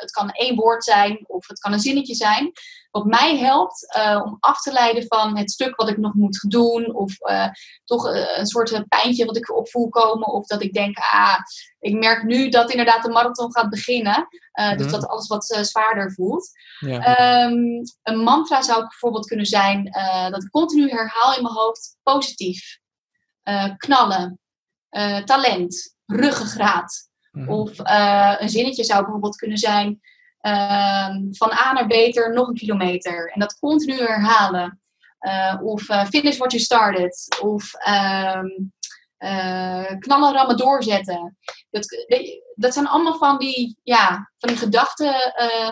[0.00, 2.52] het kan één woord zijn of het kan een zinnetje zijn.
[2.92, 6.44] Wat mij helpt eh, om af te leiden van het stuk wat ik nog moet
[6.50, 6.94] doen.
[6.94, 7.48] Of eh,
[7.84, 10.28] toch eh, een soort pijntje wat ik op voel komen.
[10.28, 11.36] Of dat ik denk, ah,
[11.78, 14.28] ik merk nu dat inderdaad de marathon gaat beginnen.
[14.52, 14.90] Dus Mhm.
[14.90, 16.50] dat alles wat zwaarder voelt.
[16.78, 17.16] Ja.
[17.16, 17.54] Ehm,
[18.02, 19.84] een mantra zou bijvoorbeeld kunnen zijn
[20.30, 22.78] dat ik continu herhaal in mijn hoofd positief,
[23.76, 24.38] knallen,
[25.24, 27.08] talent, ruggengraat.
[27.30, 27.48] Mhm.
[27.48, 27.70] Of
[28.40, 30.00] een zinnetje zou bijvoorbeeld kunnen zijn
[31.30, 33.30] van A naar beter nog een kilometer.
[33.30, 34.82] En dat continu herhalen.
[35.22, 37.36] Eh, of eh, finish what you started.
[37.40, 38.46] Of ehm,
[39.16, 41.38] eh, knallen, rammen, doorzetten.
[41.70, 41.86] Dat,
[42.54, 45.14] dat zijn allemaal van die, ja, van die gedachten,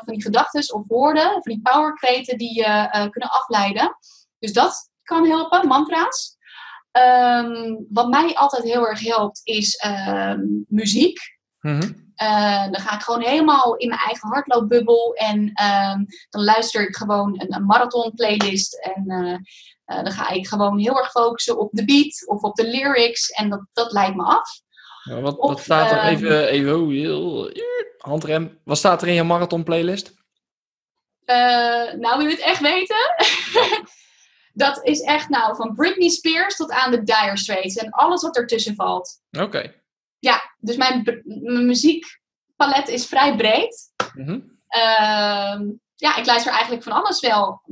[0.05, 3.97] van die gedachtes of woorden, van die powerkreten die je kunnen afleiden.
[4.39, 6.37] Dus dat kan helpen, mantra's.
[6.91, 11.40] Ehm, wat mij altijd heel erg helpt is ehm, muziek.
[11.61, 11.93] Mhm.
[12.15, 16.97] Eh, dan ga ik gewoon helemaal in mijn eigen hardloopbubbel en ehm, dan luister ik
[16.97, 19.33] gewoon een, een marathon playlist en eh,
[19.85, 23.31] eh, dan ga ik gewoon heel erg focussen op de beat of op de lyrics
[23.31, 24.51] en dat, dat leidt me af.
[25.05, 27.53] Ja, wat, Of, wat staat er ehm, even, even oh, heel-
[27.99, 30.19] handrem, wat staat er in je marathon playlist?
[31.97, 32.97] Nou, wil je het echt weten?
[34.53, 38.37] Dat is echt nou van Britney Spears tot aan de Dire Straits en alles wat
[38.37, 39.21] ertussen valt.
[39.39, 39.75] Oké.
[40.61, 43.93] Dus mijn, mijn muziekpalet is vrij breed.
[44.15, 44.41] Mhm.
[44.69, 47.63] Ehm, ja, ik luister eigenlijk van alles wel.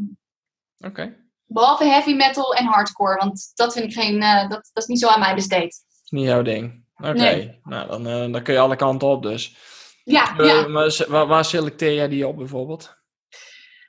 [0.78, 1.16] Oké.
[1.46, 5.00] Behalve heavy metal en hardcore, want dat vind ik geen, eh, dat, dat is niet
[5.00, 5.76] zo aan mij besteed.
[6.08, 6.84] Niet jouw ding.
[6.96, 7.12] Oké.
[7.12, 7.60] Nee.
[7.64, 9.56] Nou, dan, eh, dan kun je alle kanten op dus.
[10.04, 12.97] Ja, Eh, ja, maar se- waar, waar selecteer jij die op bijvoorbeeld?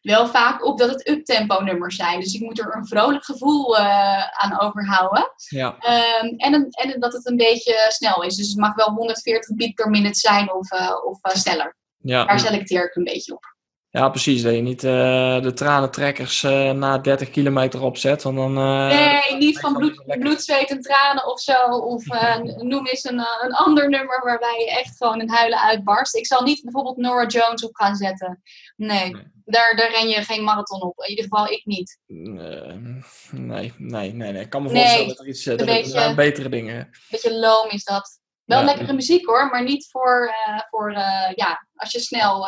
[0.01, 2.19] Wel vaak op dat het uptempo nummers zijn.
[2.19, 5.31] Dus ik moet er een vrolijk gevoel eh, aan overhouden.
[5.49, 5.75] Ja.
[5.79, 8.35] Ehm, en, een- en dat het een beetje snel is.
[8.35, 11.77] Dus het mag wel 140 beat per minute zijn of, eh, of eh, sneller.
[11.97, 12.25] Ja.
[12.25, 13.43] Daar selecteer ik een beetje op.
[13.89, 14.41] ja, precies.
[14.41, 16.41] Dat je niet de tranentrekkers
[16.73, 18.23] na 30 kilometer opzet.
[18.23, 18.53] Want dan,
[18.87, 21.65] Nee, niet van bloed, bloed, zweet en tranen of zo.
[21.69, 22.05] Of
[22.71, 26.15] noem eens een, een ander nummer waarbij je echt gewoon in huilen uitbarst.
[26.15, 28.41] Ik zal niet bijvoorbeeld Nora Jones op gaan zetten.
[28.75, 29.23] Nee, Nee.
[29.51, 30.99] Daar, daar ren je geen marathon op.
[31.03, 31.99] In ieder geval ik niet.
[32.07, 32.15] Eh,
[33.31, 34.41] nee, nee, nee, nee.
[34.41, 36.49] Ik kan me Nee, voorstellen dat er iets eh, een dat er beetje- zijn betere
[36.49, 36.89] dingen.
[37.09, 38.19] Beetje loom is dat.
[38.45, 38.65] Wel Ja.
[38.65, 40.91] lekkere muziek hoor, maar niet voor, eh, voor
[41.35, 42.47] ja, als je snel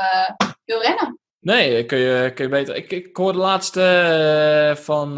[0.65, 1.19] wil rennen.
[1.39, 2.75] Nee, kun je, kun je beter.
[2.75, 5.15] Ik, ik hoorde laatst eh, van,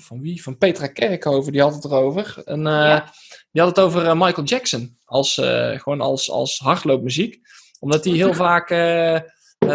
[0.00, 0.42] van wie?
[0.42, 2.42] Van Petra Kerkhoven, die had het erover.
[2.44, 3.12] En, Ja.
[3.52, 5.34] Die had het over Michael Jackson, als,
[5.76, 7.40] gewoon als, als hardloopmuziek.
[7.80, 8.68] Omdat hij heel vaak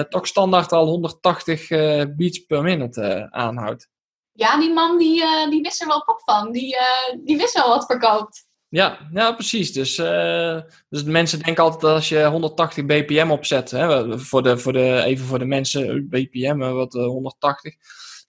[0.09, 3.87] toch standaard al 180 eh, beats per minute eh, aanhoudt.
[4.31, 6.51] Ja, die man die, eh, die wist er wel pop van.
[6.51, 8.47] Die, eh, die wist wel wat verkoopt.
[8.69, 9.71] Ja, ja, precies.
[9.73, 14.57] Dus, eh, dus mensen denken altijd dat als je 180 bpm opzet, hè, voor de,
[14.57, 17.75] voor de, even voor de mensen, eh, bpm, eh, wat eh, 180.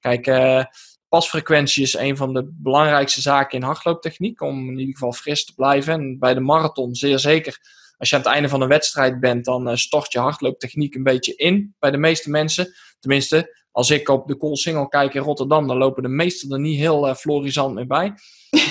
[0.00, 0.64] Kijk, eh,
[1.08, 5.54] pasfrequentie is een van de belangrijkste zaken in hardlooptechniek, om in ieder geval fris te
[5.54, 5.92] blijven.
[5.92, 7.58] En bij de marathon zeer zeker.
[8.00, 11.02] Als je aan het einde van een wedstrijd bent, dan eh, stort je hardlooptechniek een
[11.02, 12.74] beetje in bij de meeste mensen.
[13.00, 16.78] Tenminste, als ik op de Koolsingel kijk in Rotterdam, dan lopen de meesten er niet
[16.78, 18.12] heel eh florisant mee bij.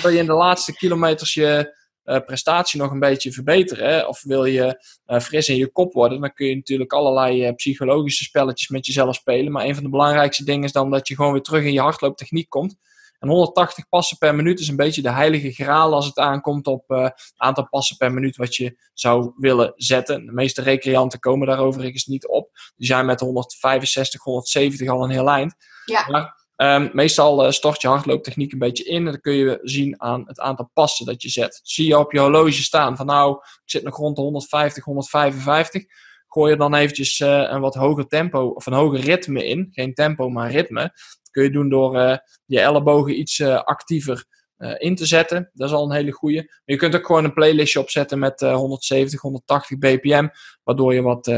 [0.02, 4.46] Wil je in de laatste kilometers je eh, prestatie nog een beetje verbeteren, of wil
[4.46, 4.84] je
[5.22, 9.52] fris in je kop worden, dan kun je natuurlijk allerlei psychologische spelletjes met jezelf spelen.
[9.52, 11.82] Maar een van de belangrijkste dingen is dan dat je gewoon weer terug in je
[11.82, 12.76] hardlooptechniek komt.
[13.20, 16.84] En 180 passen per minuut is een beetje de heilige graal als het aankomt op
[16.88, 20.26] eh, het aantal passen per minuut wat je zou willen zetten.
[20.26, 22.50] De meeste recreanten komen daar overigens niet op.
[22.76, 25.56] Die zijn met 165, 170 al een heel eind.
[25.86, 26.10] Ja.
[26.10, 29.06] Maar Ehm, meestal eh, stort je hardlooptechniek een beetje in.
[29.06, 31.60] En dat kun je zien aan het aantal passen dat je zet.
[31.64, 35.84] Zie je op je horloge staan van nou, ik zit nog rond de 150, 155.
[36.28, 39.68] Gooi je dan eventjes eh, een wat hoger tempo of een hoger ritme in.
[39.72, 40.92] Geen tempo, maar ritme.
[41.30, 44.26] Dat kun je doen door eh, je ellebogen iets eh, actiever
[44.58, 45.50] eh, in te zetten.
[45.54, 46.36] Dat is al een hele goeie.
[46.44, 50.28] Maar je kunt ook gewoon een playlistje opzetten met eh, 170, 180 bpm.
[50.64, 51.32] Waardoor je wat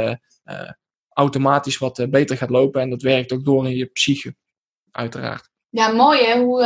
[1.13, 2.81] automatisch wat beter gaat lopen.
[2.81, 4.35] En dat werkt ook door in je psyche
[4.91, 5.49] uiteraard.
[5.69, 6.63] Ja, mooi hè, hoe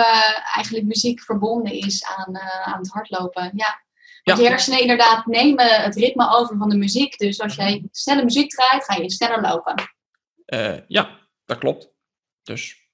[0.55, 3.51] eigenlijk muziek verbonden is aan, aan het hardlopen.
[3.55, 3.83] Ja.
[4.23, 4.43] Want Ja.
[4.43, 7.17] je hersenen inderdaad nemen het ritme over van de muziek.
[7.17, 9.75] Dus als jij snelle muziek draait, ga je sneller lopen.
[10.87, 11.89] Ja, dat klopt.
[12.43, 12.84] Dus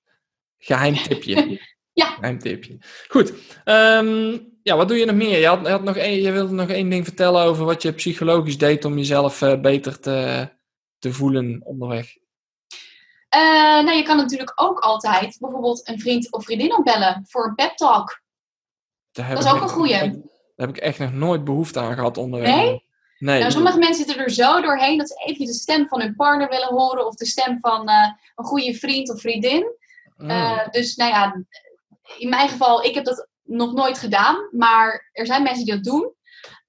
[0.62, 1.60] geheim tipje.
[1.94, 2.06] Ja.
[2.06, 2.78] Geheim tipje.
[3.08, 3.34] Goed.
[3.64, 5.40] Ehm, ja, wat doe je nog meer?
[5.40, 7.94] Je, had, je, had nog één, je wilde nog één ding vertellen over wat je
[7.94, 10.50] psychologisch deed om jezelf eh, beter te,
[11.00, 12.18] te voelen onderweg.
[13.30, 13.42] Eh,
[13.84, 17.76] nou, je kan natuurlijk ook altijd bijvoorbeeld een vriend of vriendin opbellen voor een pep
[17.76, 18.22] talk.
[19.12, 20.00] Dat is ook een goeie.
[20.00, 22.56] Daar heb ik echt nog nooit behoefte aan gehad onderweg.
[22.56, 22.90] Nee?
[23.18, 23.40] Nee.
[23.40, 26.50] Nou, sommige mensen zitten er zo doorheen dat ze even de stem van hun partner
[26.50, 29.76] willen horen of de stem van eh, een goede vriend of vriendin.
[30.22, 30.30] Mm.
[30.30, 31.44] Eh, dus nou ja,
[32.18, 35.84] in mijn geval, ik heb dat nog nooit gedaan, maar er zijn mensen die dat
[35.84, 36.14] doen.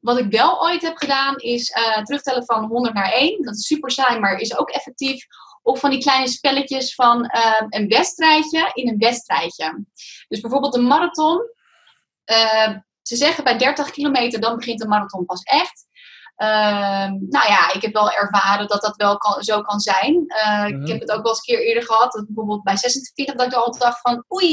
[0.01, 3.43] Wat ik wel ooit heb gedaan is eh, terugtellen van 100 naar 1.
[3.43, 5.27] Dat is super saai, maar is ook effectief.
[5.62, 9.85] Of van die kleine spelletjes van eh, een wedstrijdje in een wedstrijdje.
[10.29, 11.51] Dus bijvoorbeeld een marathon.
[12.25, 15.87] Eh, ze zeggen bij 30 kilometer dan begint de marathon pas echt.
[16.42, 20.24] Ehm, nou ja, ik heb wel ervaren dat dat wel kan, zo kan zijn.
[20.26, 20.83] Eh, Mhm.
[20.83, 22.12] Ik heb het ook wel eens een keer eerder gehad.
[22.12, 24.48] Dat bijvoorbeeld bij 26 dat ik al dacht van oei,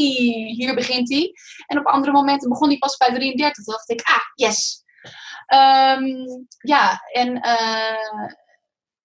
[0.53, 1.31] hier begint hij.
[1.67, 3.63] En op andere momenten begon hij pas bij 33.
[3.63, 4.83] Toen dacht ik, ah, yes.
[5.45, 6.05] Ehm,
[6.57, 8.23] ja, en eh,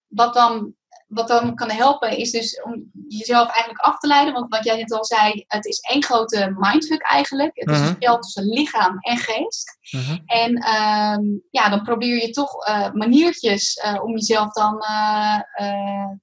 [0.07, 0.73] wat, dan,
[1.15, 4.33] wat dan kan helpen is dus om jezelf eigenlijk af te leiden.
[4.33, 7.51] Want wat jij net al zei, het is één grote mindfuck eigenlijk.
[7.53, 7.87] Het is Mhm.
[7.87, 9.77] een spel tussen lichaam en geest.
[9.91, 10.17] Mhm.
[10.25, 15.39] En ehm, ja, dan probeer je toch eh, maniertjes eh, om jezelf dan eh,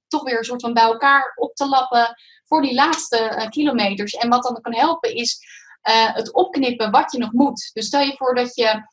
[0.07, 4.13] toch weer een soort van bij elkaar op te lappen voor die laatste kilometers.
[4.13, 5.39] En wat dan kan helpen is
[6.13, 7.69] het opknippen wat je nog moet.
[7.73, 8.87] Dus stel je voor dat je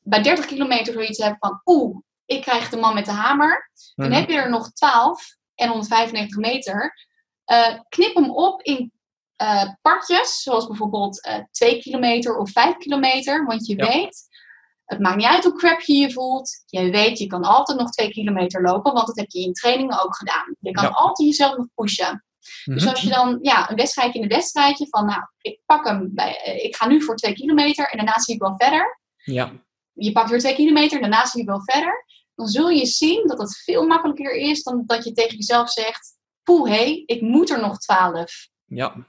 [0.00, 3.70] bij 30 kilometer zoiets hebt van oeh, ik krijg de man met de hamer.
[3.94, 4.16] Dan Mhm.
[4.18, 6.94] heb je er nog 12 en 195 meter.
[7.44, 8.92] Eh, knip hem op in
[9.42, 13.44] uh, partjes, zoals bijvoorbeeld uh, 2 kilometer of 5 kilometer.
[13.44, 13.86] Want je Ja.
[13.86, 14.22] weet,
[14.84, 16.50] het maakt niet uit hoe crap je je voelt.
[16.66, 20.04] Je weet, je kan altijd nog 2 kilometer lopen, want dat heb je in trainingen
[20.04, 20.56] ook gedaan.
[20.60, 20.90] Je kan Ja.
[20.90, 22.24] altijd jezelf nog pushen.
[22.64, 22.88] Dus Mhm.
[22.90, 26.40] als je dan ja, een wedstrijdje in een wedstrijdje van, nou, ik pak hem, bij,
[26.40, 29.00] eh, ik ga nu voor 2 kilometer en daarna zie ik wel verder.
[29.16, 29.52] Ja,
[29.92, 32.04] Je pakt weer 2 kilometer, daarna zie je wel verder.
[32.34, 36.16] Dan zul je zien dat het veel makkelijker is dan dat je tegen jezelf zegt,
[36.42, 38.48] poeh hé, ik moet er nog 12.
[38.64, 39.06] ja,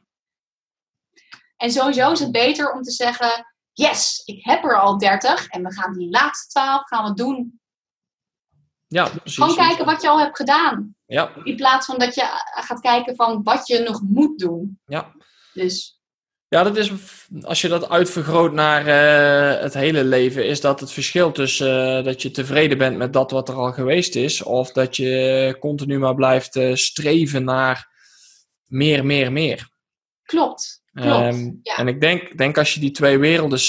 [1.57, 5.63] En sowieso is het beter om te zeggen: Yes, ik heb er al 30 en
[5.63, 7.59] we gaan die laatste 12 gaan we doen.
[8.87, 9.35] ja, precies.
[9.35, 10.95] Gewoon kijken wat je al hebt gedaan.
[11.05, 12.21] Ja, In plaats van dat je
[12.55, 14.79] gaat kijken van wat je nog moet doen.
[14.85, 15.13] ja.
[15.53, 15.94] Dus
[16.55, 16.91] Ja, dat is,
[17.41, 22.03] als je dat uitvergroot naar eh, het hele leven, is dat het verschil tussen eh,
[22.03, 25.99] dat je tevreden bent met dat wat er al geweest is, of dat je continu
[25.99, 27.89] maar blijft eh, streven naar
[28.65, 29.69] meer, meer, meer.
[30.23, 30.83] klopt.
[30.93, 31.09] Klopt.
[31.09, 31.77] Ehm, ja.
[31.77, 33.59] En ik denk, denk als je die twee werelden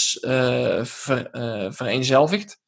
[0.86, 1.28] ver,
[1.72, 2.60] vereenzelvigt,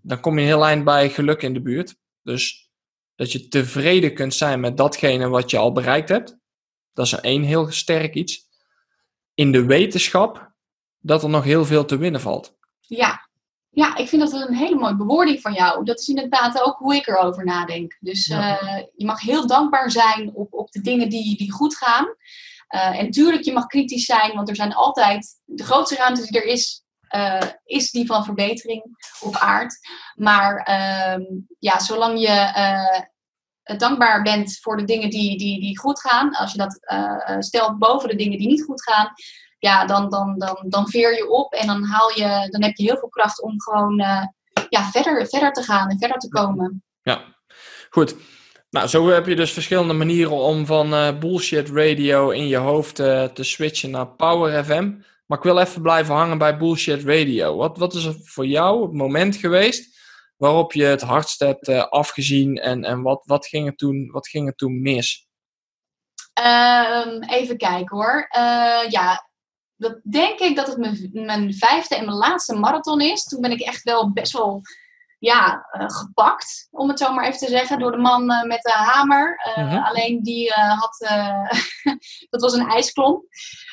[0.00, 1.94] dan kom je een heel eind bij geluk in de buurt.
[2.22, 2.70] Dus
[3.14, 6.36] dat je tevreden kunt zijn met datgene wat je al bereikt hebt,
[6.92, 8.45] dat is één heel sterk iets.
[9.36, 10.50] In de wetenschap
[10.98, 12.56] dat er nog heel veel te winnen valt.
[12.80, 13.28] Ja.
[13.70, 15.84] ja, ik vind dat een hele mooie bewoording van jou.
[15.84, 17.96] Dat is inderdaad ook hoe ik erover nadenk.
[18.00, 18.58] Dus Ja.
[18.58, 22.06] eh, je mag heel dankbaar zijn op, op de dingen die, die goed gaan.
[22.66, 26.40] Eh, en tuurlijk, je mag kritisch zijn, want er zijn altijd de grootste ruimte die
[26.40, 28.82] er is, eh, is die van verbetering
[29.20, 29.78] op aard.
[30.14, 31.22] Maar ehm,
[31.58, 32.50] ja, zolang je
[33.76, 37.40] dankbaar bent voor de dingen die, die, die goed gaan, als je dat eh, eh,
[37.40, 39.12] stelt boven de dingen die niet goed gaan,
[39.58, 42.84] ja, dan, dan, dan, dan veer je op en dan, haal je, dan heb je
[42.84, 44.24] heel veel kracht om gewoon eh,
[44.68, 46.82] ja, verder, verder te gaan en verder te komen.
[47.02, 47.24] Ja,
[47.90, 48.16] goed.
[48.70, 52.98] Nou, zo heb je dus verschillende manieren om van eh, bullshit radio in je hoofd
[52.98, 54.92] eh, te switchen naar Power FM.
[55.26, 57.56] Maar ik wil even blijven hangen bij bullshit radio.
[57.56, 59.95] Wat, wat is er voor jou het moment geweest
[60.36, 64.28] waarop je het hardst hebt eh, afgezien en, en wat, wat, ging er toen, wat
[64.28, 65.26] ging er toen mis?
[66.32, 68.26] Ehm, even kijken hoor.
[68.28, 69.28] Eh, ja,
[69.76, 73.22] dat denk ik dat het mijn, mijn vijfde en mijn laatste marathon is.
[73.22, 74.60] Toen ben ik echt wel best wel
[75.18, 78.72] ja, eh, gepakt, om het zo maar even te zeggen, door de man met de
[78.72, 79.52] hamer.
[79.54, 79.76] Mhm.
[79.76, 80.96] Alleen die had,
[82.30, 83.24] dat was een ijsklomp.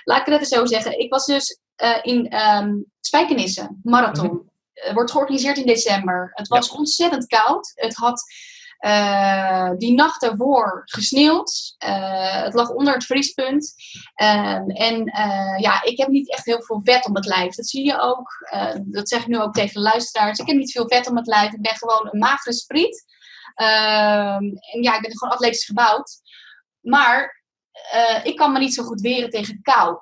[0.03, 0.99] Laat ik het even zo zeggen.
[0.99, 1.59] Ik was dus
[2.01, 2.71] in ehm
[3.05, 4.29] Spijkenisse, marathon.
[4.29, 4.52] Eh,
[4.93, 6.31] wordt georganiseerd in december.
[6.33, 7.71] Het was ontzettend koud.
[7.73, 8.23] Het had
[8.77, 11.75] eh, die nacht daarvoor gesneeuwd.
[11.77, 13.73] Eh, het lag onder het vriespunt.
[14.15, 17.55] Ehm, en eh, ja, ik heb niet echt heel veel vet om het lijf.
[17.55, 18.29] Dat zie je ook.
[18.49, 20.39] Eh, dat zeg ik nu ook tegen de luisteraars.
[20.39, 21.53] Ik heb niet veel vet om het lijf.
[21.53, 23.05] Ik ben gewoon een magere spriet.
[23.55, 26.21] Ehm, en ja, ik ben gewoon atletisch gebouwd.
[26.79, 27.43] Maar
[27.91, 29.97] eh, ik kan me niet zo goed weren tegen kou.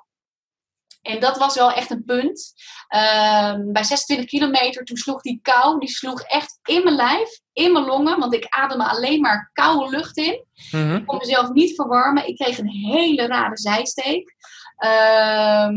[1.02, 2.52] En dat was wel echt een punt.
[2.88, 7.72] Ehm, bij 26 kilometer, toen sloeg die kou, die sloeg echt in mijn lijf, in
[7.72, 8.18] mijn longen.
[8.18, 10.44] Want ik ademde alleen maar koude lucht in.
[10.70, 10.94] Mhm.
[10.94, 12.28] Ik kon mezelf niet verwarmen.
[12.28, 14.34] Ik kreeg een hele rare zijsteek.
[14.76, 15.74] Ehm,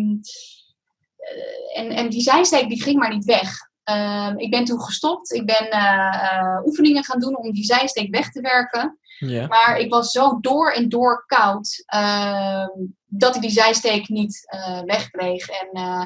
[1.18, 3.70] eh, en, en die zijsteek die ging maar niet weg.
[3.84, 5.34] Ehm, ik ben toen gestopt.
[5.34, 9.00] Ik ben eh, eh, oefeningen gaan doen om die zijsteek weg te werken.
[9.20, 12.70] Maar ik was zo door en door koud ehm,
[13.06, 15.50] dat ik die zijsteek niet eh, wegkreeg.
[15.50, 16.06] En eh,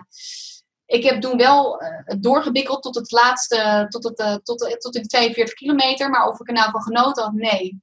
[0.85, 5.53] ik heb toen wel eh, doorgebikkeld tot het laatste, tot, het, tot, tot de 42
[5.53, 6.09] kilometer.
[6.09, 7.81] Maar of ik er nou van genoten had, nee.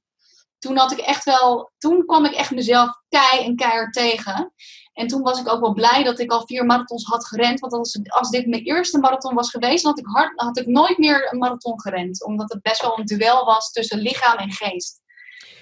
[0.59, 4.53] Toen had ik echt wel, toen kwam ik echt mezelf kei en keihard tegen.
[4.93, 7.59] En toen was ik ook wel blij dat ik al vier marathons had gerend.
[7.59, 10.67] Want als, als dit mijn eerste marathon was geweest, dan had ik, hard, had ik
[10.67, 12.25] nooit meer een marathon gerend.
[12.25, 15.01] Omdat het best wel een duel was tussen lichaam en geest.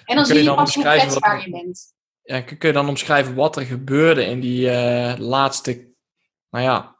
[0.06, 1.94] En dan Kun zie je dan pas hoe omschrijven wat kwetsbaar er- je bent.
[2.22, 5.92] Ja, kun je dan omschrijven wat er gebeurde in die eh, laatste,
[6.50, 6.96] nou ja,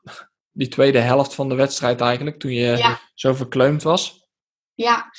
[0.52, 2.98] die tweede helft van de wedstrijd eigenlijk, toen je Ja.
[3.14, 4.24] zo verkleumd was?
[4.74, 5.10] Ja.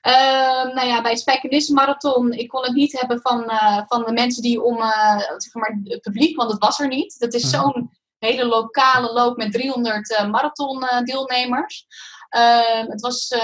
[0.00, 4.12] Ehm, nou ja, bij Spijkenisse Marathon, ik kon het niet hebben van, eh, van de
[4.12, 7.18] mensen die om, eh, zeg maar, het publiek, want het was er niet.
[7.18, 7.50] Dat is Mhm.
[7.62, 11.86] zo'n hele lokale loop met 300 eh, marathon deelnemers.
[12.28, 13.34] Ehm, het was,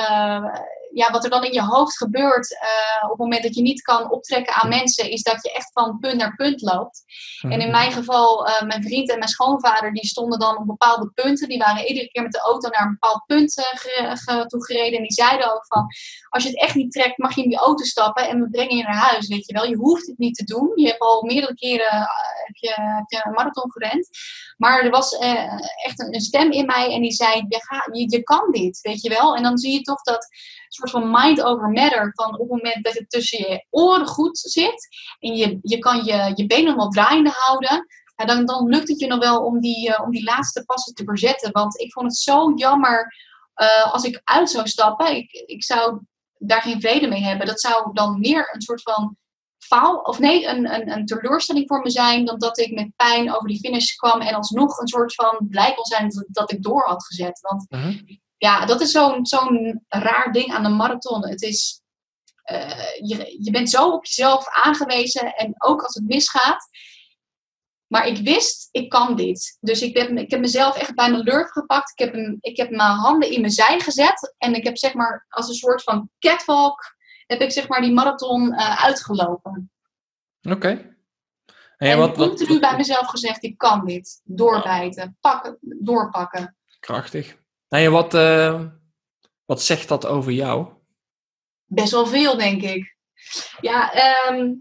[0.96, 3.82] ja, wat er dan in je hoofd gebeurt eh, op het moment dat je niet
[3.82, 7.05] kan optrekken aan mensen, is dat je echt van punt naar punt loopt.
[7.40, 11.11] En in mijn geval, eh, mijn vriend en mijn schoonvader, die stonden dan op bepaalde
[11.14, 11.49] punten.
[11.49, 14.97] Die waren iedere keer met de auto naar een bepaald punt ge- toe gereden.
[14.99, 15.86] En die zeiden ook van,
[16.28, 18.76] als je het echt niet trekt, mag je in die auto stappen en we brengen
[18.76, 19.64] je naar huis, weet je wel.
[19.66, 20.72] Je hoeft het niet te doen.
[20.74, 22.09] Je hebt al meerdere keren
[22.47, 24.09] heb je, heb je een marathon gerend.
[24.57, 25.12] Maar er was
[25.84, 28.80] echt een, een stem in mij en die zei, je, ga, je, je kan dit,
[28.80, 29.36] weet je wel.
[29.36, 30.26] En dan zie je toch dat
[30.77, 34.39] soort van mind over matter, van op het moment dat het tussen je oren goed
[34.39, 38.89] zit, en je, je kan je, je benen wel draaiende houden, ja, dan, dan lukt
[38.89, 41.53] het je nog wel om die, eh, om die laatste passen te verzetten.
[41.53, 43.14] Want ik vond het zo jammer
[43.55, 45.16] eh, als ik uit zou stappen.
[45.16, 46.01] Ik, ik zou
[46.39, 47.47] daar geen vrede mee hebben.
[47.47, 49.16] Dat zou dan meer een soort van
[49.59, 53.35] faal, of nee, een, een, een teleurstelling voor me zijn, dan dat ik met pijn
[53.35, 56.62] over die finish kwam en alsnog een soort van blij kon zijn dat, dat ik
[56.62, 57.41] door had gezet.
[57.41, 58.03] Want Mhm.
[58.37, 61.28] Ja, dat is zo'n zo'n raar ding aan de marathon.
[61.28, 61.80] Het is,
[62.43, 66.68] eh, je, je bent zo op jezelf aangewezen en ook als het misgaat.
[67.87, 69.57] Maar ik wist, ik kan dit.
[69.61, 71.91] Dus ik, ben, ik heb mezelf echt bij mijn lurf gepakt.
[71.91, 74.34] Ik heb, hem, ik heb mijn handen in mijn zij gezet.
[74.39, 77.93] En ik heb zeg maar als een soort van catwalk, heb ik zeg maar die
[77.93, 79.70] marathon eh, uitgelopen.
[80.43, 80.68] Oké.
[80.68, 84.20] En en wat, wat, continu bij mezelf gezegd, ik kan dit.
[84.24, 86.57] Doorbijten, pakken, doorpakken.
[86.80, 87.37] Krachtig.
[87.68, 88.60] En wat, eh,
[89.44, 90.68] wat zegt dat over jou?
[91.64, 92.96] Best wel veel, denk ik.
[93.60, 94.52] Ja, ehm,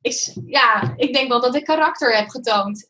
[0.00, 2.88] ik, ja, ik denk wel dat ik karakter heb getoond.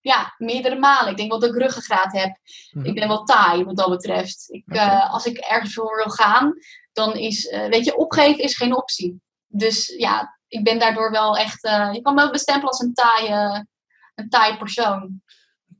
[0.00, 1.10] Ja, meerdere malen.
[1.10, 2.36] Ik denk wel dat ik ruggengraat heb.
[2.70, 2.86] Mhm.
[2.86, 4.46] Ik ben wel taai wat dat betreft.
[4.48, 6.54] Ik, eh, als ik ergens voor wil gaan,
[6.92, 9.20] dan is, eh, weet je, opgeven is geen optie.
[9.46, 11.60] Dus ja, ik ben daardoor wel echt,
[11.92, 13.66] je kan me ook bestempelen als een taaie,
[14.14, 15.22] een taaie persoon.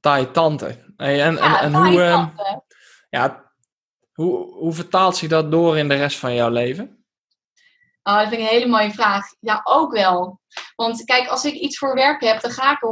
[0.01, 0.93] Taaie tante.
[0.97, 2.64] Hey, en, en, Ja, en taaie hoe, eh, tante.
[3.15, 3.53] Ja,
[4.13, 7.05] hoe, hoe vertaalt zich dat door in de rest van jouw leven?
[8.03, 9.27] Oh, dat vind ik een hele mooie vraag.
[9.41, 10.41] Ja, ook wel.
[10.77, 12.89] Want kijk, als ik iets voor werk heb, dan ga ik er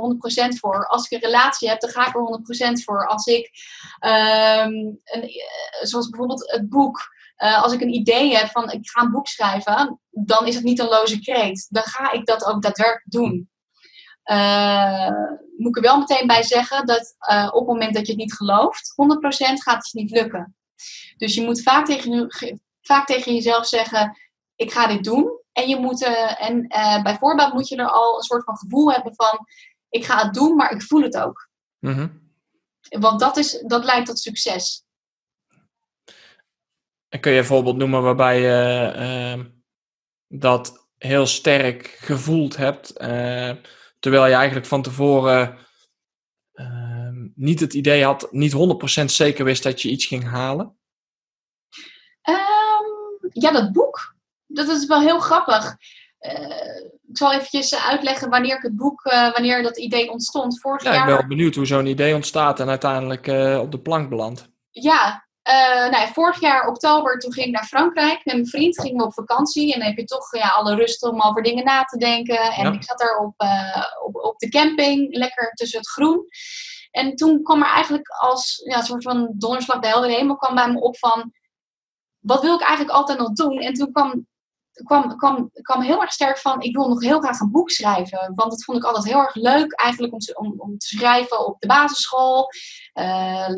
[0.55, 0.87] 100% voor.
[0.87, 3.07] Als ik een relatie heb, dan ga ik er 100% voor.
[3.07, 3.51] Als ik,
[3.99, 4.73] ehm,
[5.05, 7.01] een, eh, zoals bijvoorbeeld het boek,
[7.37, 10.65] eh, als ik een idee heb van ik ga een boek schrijven, dan is het
[10.65, 11.67] niet een loze kreet.
[11.71, 13.51] Dan ga ik dat ook daadwerkelijk doen.
[14.23, 15.09] Eh,
[15.57, 18.21] moet ik er wel meteen bij zeggen dat eh, op het moment dat je het
[18.21, 20.57] niet gelooft, 100% gaat het je niet lukken.
[21.17, 22.27] Dus je moet vaak tegen,
[22.81, 24.19] vaak tegen jezelf zeggen:
[24.57, 25.41] Ik ga dit doen.
[25.53, 28.93] En, je moet, eh, en eh, bijvoorbeeld moet je er al een soort van gevoel
[28.93, 29.47] hebben van:
[29.89, 31.49] Ik ga het doen, maar ik voel het ook.
[31.79, 32.09] Mhm.
[32.89, 34.85] Want dat, is, dat leidt tot succes.
[37.09, 39.51] En kun je een voorbeeld noemen waarbij je
[40.29, 42.93] dat heel sterk gevoeld hebt,
[44.03, 45.59] terwijl je eigenlijk van tevoren
[46.53, 48.55] ehm, niet het idee had, niet
[49.01, 50.77] 100% zeker wist dat je iets ging halen?
[52.23, 54.15] Ehm, ja, dat boek.
[54.47, 55.77] Dat is wel heel grappig.
[56.19, 56.77] Eh,
[57.09, 60.61] ik zal eventjes uitleggen wanneer ik het boek, eh, wanneer dat idee ontstond.
[60.61, 61.07] Vorig Ja, ik jaar.
[61.07, 64.49] ben wel benieuwd hoe zo'n idee ontstaat en uiteindelijk eh, op de plank belandt.
[64.71, 68.25] Ja, eh, nou ja, vorig jaar oktober toen ging ik naar Frankrijk.
[68.25, 69.73] Met mijn vriend gingen we op vakantie.
[69.73, 72.41] En dan heb je toch ja, alle rust om over dingen na te denken.
[72.41, 72.73] En Ja.
[72.73, 76.27] ik zat daar op, eh, op, op de camping, lekker tussen het groen.
[76.91, 80.55] En toen kwam er eigenlijk als ja, een soort van donderslag de heldere hemel kwam
[80.55, 81.33] bij me op van...
[82.19, 83.59] Wat wil ik eigenlijk altijd nog doen?
[83.59, 84.27] En toen kwam,
[84.73, 86.61] kwam, kwam, kwam heel erg sterk van...
[86.61, 88.33] Ik wil nog heel graag een boek schrijven.
[88.35, 91.47] Want dat vond ik altijd heel erg leuk eigenlijk om te, om, om te schrijven
[91.47, 92.49] op de basisschool.
[92.93, 93.55] Eh, eh,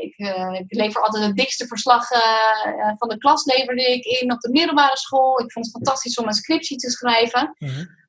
[0.00, 0.16] ik,
[0.58, 4.50] ik lever altijd het dikste verslag eh, van de klas leverde ik in op de
[4.50, 5.40] middelbare school.
[5.40, 7.56] Ik vond het fantastisch om een scriptie te schrijven.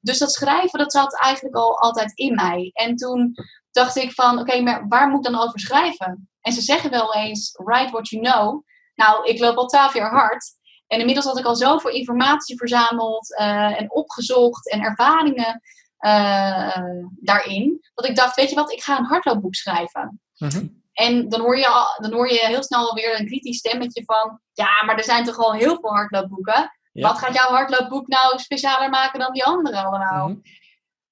[0.02, 2.70] Dus dat schrijven, dat zat eigenlijk al altijd in mij.
[2.74, 3.36] En toen
[3.72, 6.30] dacht ik van, oké, maar waar moet ik dan over schrijven?
[6.42, 8.64] En ze zeggen wel eens, write what you know.
[8.96, 10.54] Nou, ik loop al twaalf jaar hard.
[10.88, 15.62] En inmiddels had ik al zoveel informatie verzameld eh, en opgezocht en ervaringen
[15.98, 16.84] eh,
[17.16, 17.82] daarin.
[17.94, 20.22] Dat ik dacht, weet je wat, ik ga een hardloopboek schrijven.
[20.38, 20.68] Mhm.
[20.94, 24.40] En dan hoor, je al, dan hoor je heel snel alweer een kritisch stemmetje van...
[24.54, 26.72] Ja, maar er zijn toch al heel veel hardloopboeken.
[26.92, 27.08] Ja.
[27.08, 30.28] Wat gaat jouw hardloopboek nou specialer maken dan die andere allemaal?
[30.28, 30.38] Mhm.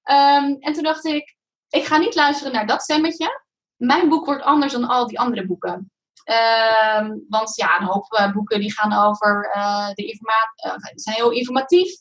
[0.02, 1.36] Ehm, en toen dacht ik,
[1.68, 3.42] ik ga niet luisteren naar dat stemmetje.
[3.76, 5.92] Mijn boek wordt anders dan al die andere boeken.
[6.24, 11.30] Ehm, want ja, een hoop eh, boeken die gaan over eh, de informatie, zijn heel
[11.30, 11.92] informatief.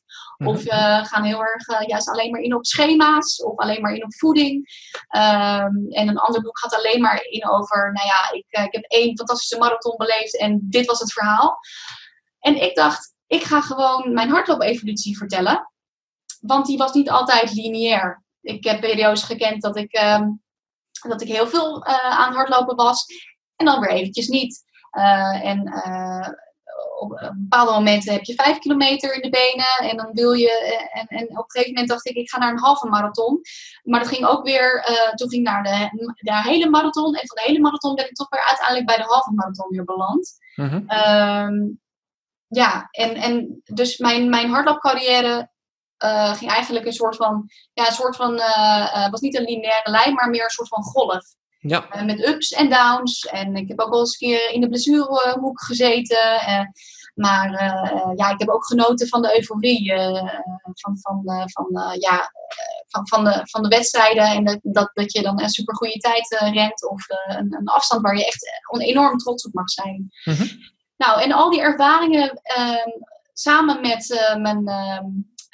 [0.46, 0.68] Of Mhm.
[0.68, 4.04] eh, gaan heel erg eh, juist alleen maar in op schema's of alleen maar in
[4.04, 4.68] op voeding.
[5.08, 8.74] Ehm, en een ander boek gaat alleen maar in over, nou ja, ik, eh, ik
[8.74, 11.58] heb één fantastische marathon beleefd en dit was het verhaal.
[12.40, 15.72] En ik dacht, ik ga gewoon mijn hardloop-evolutie vertellen.
[16.42, 18.24] Want die was niet altijd lineair.
[18.42, 20.30] Ik heb periodes gekend dat ik, ehm,
[21.08, 23.06] dat ik heel veel eh, aan hardlopen was.
[23.64, 24.64] En dan weer eventjes niet.
[24.92, 26.30] Eh, en eh,
[27.00, 29.90] op bepaalde momenten heb je vijf kilometer in de benen.
[29.90, 30.50] En dan wil je.
[30.50, 33.42] eh, en, en op een gegeven moment dacht ik, ik ga naar een halve marathon.
[33.84, 34.84] Maar dat ging ook weer.
[35.16, 37.16] toen ging ik naar de, de hele marathon.
[37.16, 39.84] En van de hele marathon ben ik toch weer uiteindelijk bij de halve marathon weer
[39.84, 40.32] beland.
[40.56, 40.84] Mhm.
[40.88, 41.54] Ehm,
[42.48, 45.52] ja, en, en dus mijn, mijn hardloopcarrière
[46.34, 48.36] ging eigenlijk een soort van, ja, een soort van,
[49.12, 51.24] was niet een lineaire lijn, maar meer een soort van golf.
[51.68, 51.90] Ja.
[51.90, 53.26] Eh, met ups en downs.
[53.26, 56.40] En ik heb ook wel eens een keer in de blessurehoek gezeten.
[56.40, 56.66] Eh,
[57.16, 57.52] Maar
[58.16, 59.94] ja, ik heb ook genoten van de euforie
[60.74, 62.32] van, van, van, ja,
[62.88, 64.24] van, van, de, van de wedstrijden.
[64.24, 66.90] En dat, dat, dat je dan een super goede tijd rent.
[66.90, 70.12] Of een, een, afstand waar je echt enorm trots op mag zijn.
[70.24, 70.48] Mhm.
[70.98, 72.90] Nou, en al die ervaringen ehm,
[73.34, 75.06] samen met mijn ehm,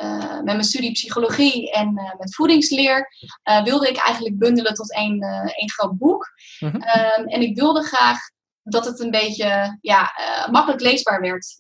[0.02, 3.08] uh, met mijn studie psychologie en uh, met voedingsleer
[3.50, 5.22] uh, wilde ik eigenlijk bundelen tot één,
[5.56, 6.28] één groot boek.
[6.60, 6.76] Mhm.
[6.76, 8.18] Um, en ik wilde graag
[8.64, 10.12] dat het een beetje ja,
[10.52, 11.60] makkelijk leesbaar werd.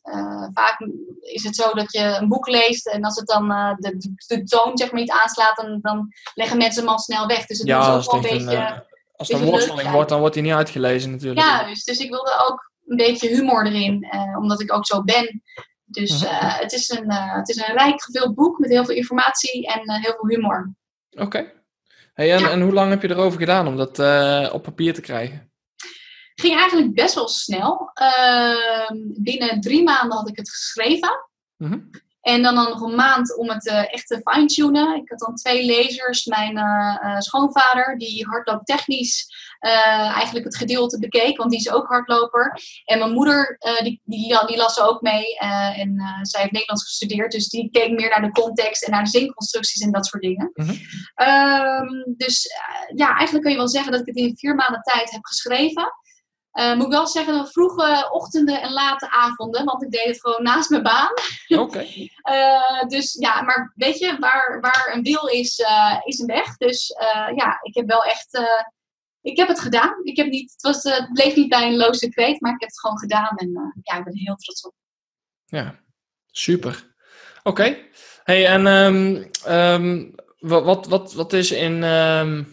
[0.54, 0.78] vaak
[1.20, 3.48] is het zo dat je een boek leest en als het dan
[3.80, 7.46] de, de, toon zeg maar, niet aanslaat, dan, dan leggen mensen hem al snel weg.
[7.46, 8.86] Dus het ja, moet als ook wel het een beetje.
[9.16, 11.40] als het een worsteling wordt, dan wordt hij niet uitgelezen natuurlijk.
[11.40, 15.42] Ja, dus, dus ik wilde ook een beetje humor erin, omdat ik ook zo ben.
[15.90, 16.34] Dus Mhm.
[16.34, 19.68] uh, het, is een, uh, het is een rijk gevuld boek met heel veel informatie
[19.68, 20.74] en uh, heel veel humor.
[21.12, 21.24] Oké.
[21.24, 21.54] Okay.
[22.14, 22.50] Hey, en, Ja.
[22.50, 25.52] en hoe lang heb je erover gedaan om dat eh, op papier te krijgen?
[26.36, 27.92] ging eigenlijk best wel snel.
[27.94, 31.10] Ehm, binnen drie maanden had ik het geschreven.
[31.58, 31.80] Mhm.
[32.22, 34.96] En dan, dan nog een maand om het eh, echt te fine-tunen.
[34.96, 36.26] Ik had dan twee lezers.
[36.26, 41.88] Mijn eh, eh, schoonvader, die hardlooptechnisch eh, eigenlijk het gedeelte bekeek, want die is ook
[41.88, 42.62] hardloper.
[42.86, 45.38] En mijn moeder, eh, die, die, die las ook mee.
[45.38, 49.04] eh, en zij heeft Nederlands gestudeerd, dus die keek meer naar de context en naar
[49.04, 50.52] de zinconstructies en dat soort dingen.
[50.54, 50.76] Mhm.
[51.16, 51.88] Ehm,
[52.18, 52.48] dus
[52.96, 55.94] ja, eigenlijk kun je wel zeggen dat ik het in vier maanden tijd heb geschreven.
[56.76, 60.44] Moet ik wel zeggen, dat vroege ochtenden en late avonden, want ik deed het gewoon
[60.44, 61.12] naast mijn baan.
[61.48, 61.86] Oké.
[62.88, 65.64] Dus ja, maar weet je, waar, waar een wil is,
[66.04, 66.58] is een weg.
[66.58, 66.96] Dus
[67.36, 68.42] ja, ik heb wel echt,
[69.30, 69.96] ik heb het gedaan.
[70.04, 72.60] Ik heb niet, het, was, eh, het bleef niet bij een loze kreet, maar ik
[72.60, 73.38] heb het gewoon gedaan.
[73.38, 74.74] En eh, ja, ik ben er heel trots op.
[75.46, 75.80] Ja,
[76.32, 76.94] super.
[77.44, 77.78] Oké.
[78.24, 82.44] Hey, en ehm, ehm, wat, wat, wat, wat is in ehm,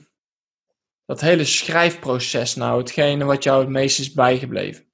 [1.07, 4.87] dat hele schrijfproces nou hetgene wat jou het meest is bijgebleven?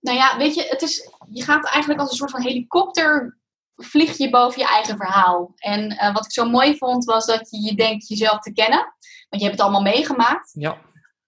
[0.00, 3.38] Nou ja, weet je, het is, je gaat eigenlijk als een soort van helikopter
[3.82, 5.52] vlieg je boven je eigen verhaal.
[5.56, 8.94] En eh, wat ik zo mooi vond, was dat je, je denkt jezelf te kennen.
[9.28, 10.50] Want je hebt het allemaal meegemaakt.
[10.52, 10.78] Ja.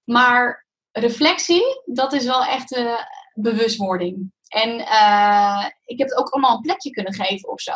[0.04, 2.94] Maar reflectie, dat is wel echt eh,
[3.34, 4.32] bewustwording.
[4.48, 7.72] En eh, ik heb het ook allemaal een plekje kunnen geven of zo.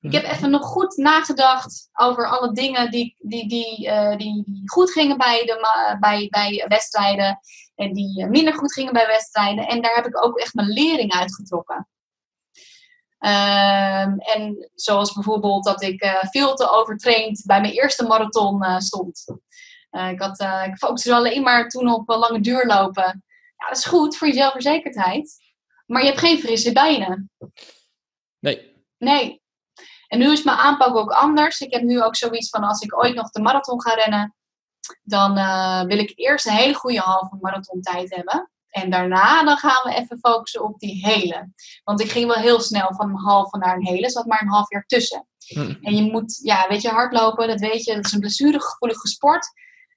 [0.00, 4.90] Ik heb even nog goed nagedacht over alle dingen die, die, die, eh, die, goed
[4.90, 7.38] gingen bij, de, bij, bij wedstrijden.
[7.74, 9.66] En die minder goed gingen bij wedstrijden.
[9.66, 11.88] En daar heb ik ook echt mijn lering uitgetrokken.
[13.22, 18.78] Ehm, en zoals bijvoorbeeld dat ik eh, veel te overtraind bij mijn eerste marathon eh,
[18.78, 19.24] stond.
[19.90, 23.24] Eh, ik, had, ik focuste alleen maar toen op lange duurlopen.
[23.56, 25.36] Ja, dat is goed voor je zelfverzekerdheid.
[25.86, 27.30] Maar je hebt geen frisse benen.
[28.38, 28.84] Nee.
[28.98, 29.42] Nee.
[30.06, 31.60] En nu is mijn aanpak ook anders.
[31.60, 34.36] Ik heb nu ook zoiets van als ik ooit nog de marathon ga rennen,
[35.02, 35.34] dan
[35.86, 38.51] wil ik eerst een hele goede halve marathon tijd hebben.
[38.72, 41.52] En daarna dan gaan we even focussen op die hele.
[41.84, 44.10] Want ik ging wel heel snel van een halve naar een hele.
[44.10, 45.26] Zat maar een half jaar tussen.
[45.46, 45.74] Hm.
[45.82, 49.46] En je moet, ja, weet je, hardlopen, dat weet je, dat is een blessuregevoelige sport.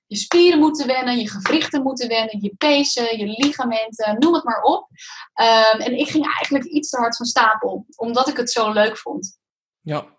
[0.07, 4.61] Je spieren moeten wennen, je gewrichten moeten wennen, je pezen, je ligamenten, noem het maar
[4.61, 4.87] op.
[5.33, 8.97] Ehm, en ik ging eigenlijk iets te hard van stapel, omdat ik het zo leuk
[8.97, 9.39] vond.
[9.81, 10.13] Ja.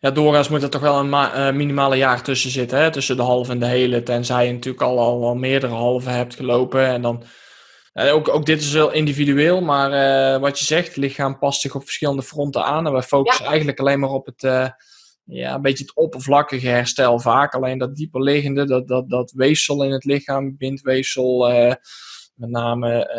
[0.00, 2.90] Ja, doorgaans moet er toch wel een eh, minimale jaar tussen zitten, hè?
[2.90, 4.02] tussen de halve en de hele.
[4.02, 6.86] Tenzij je natuurlijk al, al, al meerdere halve hebt gelopen.
[6.86, 7.22] En dan,
[7.96, 11.60] eh, ook, ook dit is wel individueel, maar eh, wat je zegt, het lichaam past
[11.60, 12.86] zich op verschillende fronten aan.
[12.86, 14.68] En wij focussen eigenlijk alleen maar op het, eh,
[15.24, 17.54] ja, een beetje het oppervlakkige herstel vaak.
[17.54, 21.48] Alleen dat dieper liggende, dat, dat, dat weefsel in het lichaam, bindweefsel,
[22.34, 23.10] met name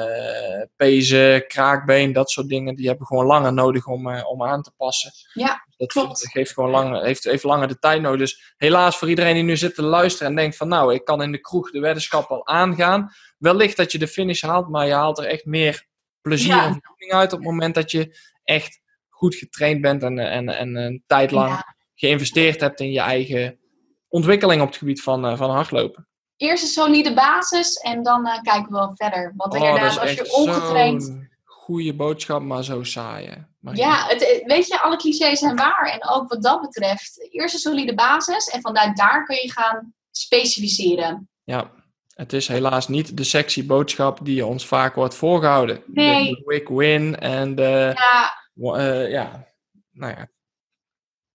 [0.75, 5.11] pezen, kraakbeen, dat soort dingen, die hebben gewoon langer nodig om, om aan te passen.
[5.33, 6.29] Ja, Dat klopt.
[6.29, 8.19] geeft gewoon lang, heeft even langer de tijd nodig.
[8.19, 11.21] Dus helaas voor iedereen die nu zit te luisteren en denkt van nou, ik kan
[11.21, 13.11] in de kroeg de weddenschap wel aangaan.
[13.37, 15.85] Wellicht dat je de finish haalt, maar je haalt er echt meer
[16.21, 16.65] plezier Ja.
[16.65, 20.75] en voldoening uit op het moment dat je echt goed getraind bent en, en, en
[20.75, 21.75] een tijd lang Ja.
[21.95, 23.59] geïnvesteerd hebt in je eigen
[24.07, 26.07] ontwikkeling op het gebied van, eh, van hardlopen.
[26.37, 29.33] Eerst een solide basis en dan eh, kijken we wel verder.
[29.35, 31.17] Want Oh, inderdaad, als je ongetraind...
[31.43, 33.25] goede boodschap, maar zo saai.
[33.27, 33.35] hè.
[33.59, 35.89] Maar Ja, het, eh, weet je, alle clichés zijn waar.
[35.93, 39.93] En ook wat dat betreft, eerst een solide basis en vanuit daar kun je gaan
[40.11, 41.29] specificeren.
[41.43, 41.71] Ja,
[42.17, 45.75] het is helaas niet de sexy boodschap die ons vaak wordt voorgehouden.
[45.75, 46.29] De- Nee.
[46.35, 48.33] De, quick win en de, Ja,
[48.77, 49.47] eh, ja,
[49.91, 50.27] nou ja.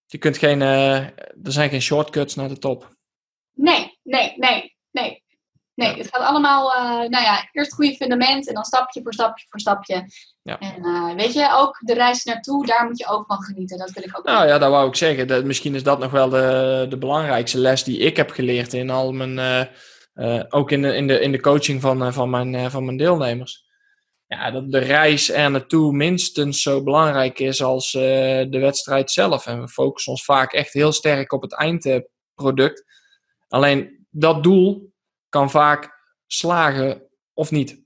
[0.07, 2.89] Je kunt geen, eh, er zijn geen shortcuts naar de top.
[3.55, 5.21] nee, nee, nee, nee.
[5.75, 5.97] Nee, Ja.
[5.97, 9.61] het gaat allemaal, eh, nou ja, eerst goede fundament en dan stapje voor stapje voor
[9.61, 10.05] stapje.
[10.43, 10.59] Ja.
[10.59, 13.79] En weet je, ook de reis naartoe, daar moet je ook van genieten.
[13.79, 15.27] Dat wil ik ook Nou ja, dat wou ik zeggen.
[15.29, 18.91] Dat, misschien is dat nog wel de, de belangrijkste les die ik heb geleerd in
[18.91, 19.69] al mijn,
[20.15, 22.85] eh, ook in de, in de, in de coaching van, eh, van, mijn, eh, van
[22.85, 23.71] mijn deelnemers.
[24.27, 29.47] ja, dat de reis er naartoe minstens zo belangrijk is als de wedstrijd zelf.
[29.47, 32.85] En we focussen ons vaak echt heel sterk op het eindproduct.
[33.49, 34.93] Alleen dat doel
[35.29, 35.91] kan vaak
[36.27, 37.03] slagen
[37.35, 37.83] of niet.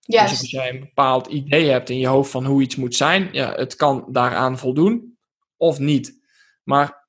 [0.00, 3.28] Dus als jij een bepaald idee hebt in je hoofd van hoe iets moet zijn,
[3.32, 5.18] ja, het kan daaraan voldoen
[5.56, 6.20] of niet.
[6.62, 7.08] Maar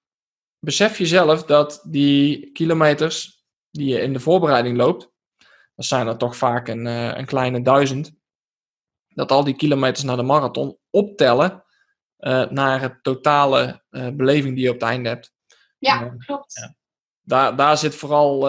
[0.59, 3.32] besef jezelf dat die kilometers
[3.73, 5.11] die je in de voorbereiding loopt,
[5.75, 8.13] dat zijn er toch vaak een, eh, een kleine duizend,
[9.07, 11.63] dat al die kilometers naar de marathon optellen
[12.17, 15.33] eh, naar het totale eh, beleving die je op het einde hebt.
[15.77, 16.53] Ja, klopt.
[16.53, 16.75] Ja.
[17.21, 18.39] Daar, daar, zit vooral,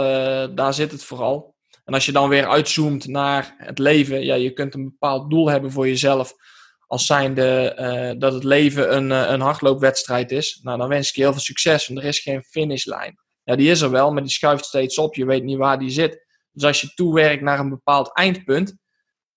[0.54, 1.54] daar zit het vooral.
[1.84, 5.48] En als je dan weer uitzoomt naar het leven, ja, je kunt een bepaald doel
[5.48, 6.34] hebben voor jezelf.
[6.86, 10.60] Als zijnde dat het leven een, een hardloopwedstrijd is.
[10.62, 13.23] Nou, dan wens ik je heel veel succes, want er is geen finishlijn.
[13.44, 15.14] Ja, die is er wel, maar die schuift steeds op.
[15.14, 16.24] Je weet niet waar die zit.
[16.52, 18.76] Dus als je toewerkt naar een bepaald eindpunt,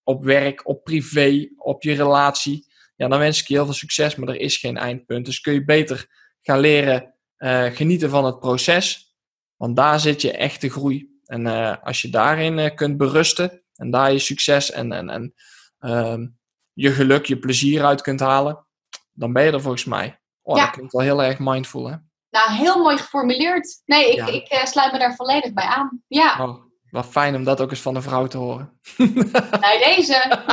[0.03, 4.15] op werk, op privé, op je relatie, ja, dan wens ik je heel veel succes,
[4.15, 5.25] maar er is geen eindpunt.
[5.25, 6.07] Dus kun je beter
[6.41, 9.15] gaan leren eh, genieten van het proces,
[9.55, 11.19] want daar zit je echte groei.
[11.25, 15.33] En eh, als je daarin eh, kunt berusten en daar je succes en, en, en
[15.79, 16.27] ehm,
[16.73, 18.65] je geluk, je plezier uit kunt halen,
[19.13, 20.19] dan ben je er volgens mij.
[20.41, 20.63] Oh, Ja.
[20.63, 21.95] dat klinkt wel heel erg mindful, hè?
[22.29, 23.81] Nou, heel mooi geformuleerd.
[23.85, 24.27] Nee, ik, Ja.
[24.27, 26.03] ik eh, sluit me daar volledig bij aan.
[26.07, 28.79] Ja, Oh, wat fijn om dat ook eens van een vrouw te horen.
[29.59, 30.43] bij deze.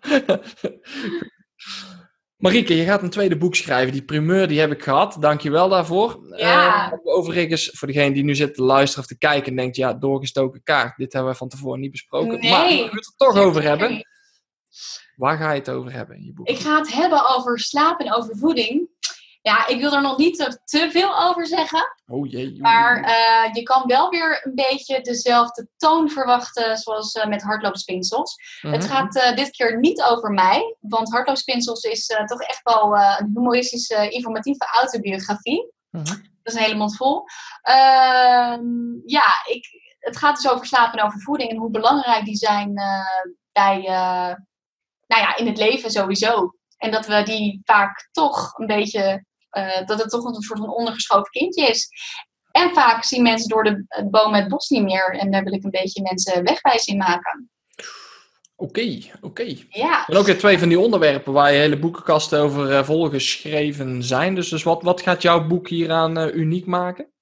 [2.36, 3.92] Marieke, je gaat een tweede boek schrijven.
[3.92, 5.16] Die primeur die heb ik gehad.
[5.20, 6.20] Dank je wel daarvoor.
[6.36, 6.92] Ja.
[6.92, 9.94] Eh, overigens, voor degene die nu zit te luisteren of te kijken en denkt, ja,
[9.94, 10.96] doorgestoken kaart.
[10.96, 12.40] Dit hebben we van tevoren niet besproken.
[12.40, 12.50] Nee.
[12.50, 14.04] Maar we moeten het er toch over hebben.
[15.16, 16.48] Waar ga je het over hebben in je boek?
[16.48, 18.88] Ik ga het hebben over slaap en over voeding.
[19.42, 21.96] Ja, ik wil er nog niet te, veel over zeggen.
[22.06, 22.60] Oh jee.
[22.60, 28.36] Maar eh, je kan wel weer een beetje dezelfde toon verwachten zoals eh, met hardloopspinsels.
[28.60, 28.92] Het Mhm.
[28.92, 34.08] gaat eh, dit keer niet over mij, want hardloopspinsels is toch echt wel een humoristische,
[34.08, 35.72] informatieve autobiografie.
[35.90, 36.04] Mhm.
[36.04, 37.24] Dat is een hele mond vol.
[37.62, 38.62] Ehm,
[39.06, 39.66] ja, ik,
[39.98, 42.74] het gaat dus over slaap en over voeding en hoe belangrijk die zijn
[43.52, 43.80] bij,
[45.06, 46.54] nou ja, in het leven sowieso.
[46.76, 50.74] En dat we die vaak toch een beetje, eh, dat het toch een soort van
[50.74, 51.88] ondergeschoven kindje is.
[52.50, 55.16] En vaak zien mensen door de het boom het bos niet meer.
[55.18, 57.50] En daar wil ik een beetje mensen wegwijs in maken.
[58.56, 59.56] Oké, oké.
[59.68, 64.02] Ja, En ook weer twee van die onderwerpen waar je hele boekenkasten over eh, volgeschreven
[64.02, 64.34] zijn.
[64.34, 67.12] Dus, dus wat, wat gaat jouw boek hieraan eh, uniek maken?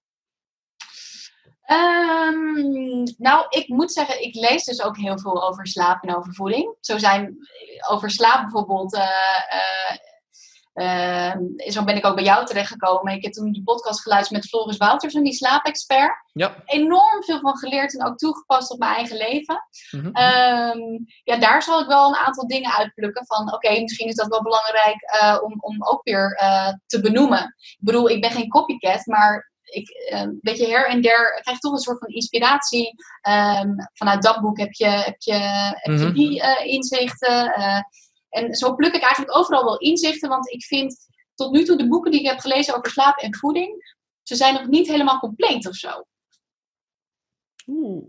[1.62, 6.34] Ehm, nou, ik moet zeggen, ik lees dus ook heel veel over slaap en over
[6.34, 6.76] voeding.
[6.80, 7.36] Zo zijn
[7.88, 8.98] over slaap bijvoorbeeld.
[10.78, 13.12] Eh, ehm, zo ben ik ook bij jou terechtgekomen.
[13.12, 16.22] Ik heb toen die podcast geluisterd met Floris Wouters, die slaapexpert.
[16.32, 16.54] Ja.
[16.64, 19.62] Enorm veel van geleerd en ook toegepast op mijn eigen leven.
[19.90, 20.10] Mhm.
[20.12, 24.28] Ehm, ja, daar zal ik wel een aantal dingen uitplukken van, oké, misschien is dat
[24.28, 27.54] wel belangrijk eh, om, om ook weer eh, te benoemen.
[27.58, 31.58] Ik bedoel, ik ben geen copycat, maar ik, eh, weet je, her en der krijg
[31.58, 32.94] toch een soort van inspiratie.
[33.20, 35.32] Ehm, vanuit dat boek heb je, heb je,
[35.74, 36.12] heb je Mhm.
[36.12, 37.52] die eh, inzichten.
[38.28, 41.88] En zo pluk ik eigenlijk overal wel inzichten, want ik vind tot nu toe de
[41.88, 45.68] boeken die ik heb gelezen over slaap en voeding, ze zijn nog niet helemaal compleet
[45.68, 46.04] of zo.
[47.66, 48.04] Oeh.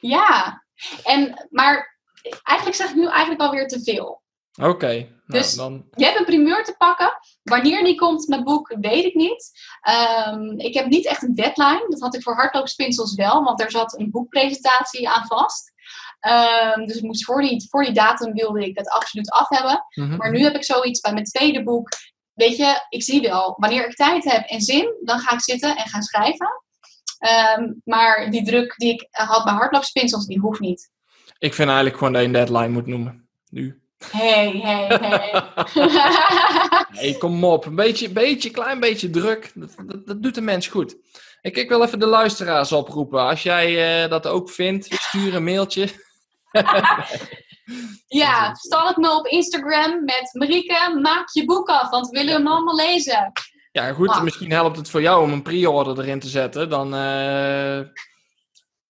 [0.00, 0.64] Ja,
[1.04, 1.98] en, maar
[2.42, 4.22] eigenlijk zeg ik nu eigenlijk alweer te veel.
[4.62, 5.84] Oké, nou, Dus- dan...
[5.94, 7.18] Je hebt een primeur te pakken.
[7.42, 9.50] Wanneer die komt met boek, weet ik niet.
[9.80, 11.86] Ehm, ik heb niet echt een deadline.
[11.88, 15.69] Dat had ik voor hardloopspinsels wel, want er zat een boekpresentatie aan vast.
[16.20, 19.84] Ehm, dus ik moest voor die, voor die datum wilde ik het absoluut af hebben.
[19.94, 20.16] Mhm.
[20.16, 21.88] Maar nu heb ik zoiets bij mijn tweede boek.
[22.32, 25.76] Weet je, ik zie wel, wanneer ik tijd heb en zin, dan ga ik zitten
[25.76, 26.62] en gaan schrijven.
[27.18, 30.90] Ehm, maar die druk die ik had bij hardloopspinsels, die hoeft niet.
[31.38, 33.28] Ik vind eigenlijk gewoon dat je een deadline moet noemen.
[33.50, 33.80] Nu.
[34.10, 35.42] Hey, hey, hey.
[37.00, 37.66] Nee, kom op.
[37.66, 39.52] Een beetje, beetje, klein beetje druk.
[39.54, 40.96] Dat, dat, dat doet de mens goed.
[41.40, 43.20] Ik, ik wil even de luisteraars oproepen.
[43.20, 45.88] Als jij eh, dat ook vindt, stuur een mailtje.
[48.08, 52.46] Ja, stalk me op Instagram met Marieke, maak je boek af, want we willen hem
[52.46, 53.32] allemaal lezen.
[53.72, 54.06] Ja, goed.
[54.06, 54.22] Mag.
[54.22, 56.68] Misschien helpt het voor jou om een pre-order erin te zetten.
[56.68, 57.80] Dan eh,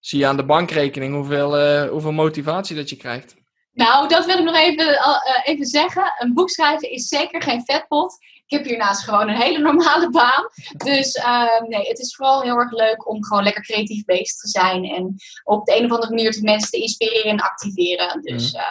[0.01, 3.35] zie je aan de bankrekening hoeveel, eh, hoeveel motivatie dat je krijgt.
[3.73, 6.15] Nou, dat wil ik nog even, eh, even zeggen.
[6.19, 8.19] Een boek schrijven is zeker geen vetpot.
[8.51, 10.51] Ik heb hiernaast gewoon een hele normale baan.
[10.77, 14.49] Dus eh, nee, het is vooral heel erg leuk om gewoon lekker creatief bezig te
[14.49, 14.85] zijn.
[14.85, 18.23] En op de een of andere manier de mensen te inspireren en activeren.
[18.23, 18.63] Dus eh,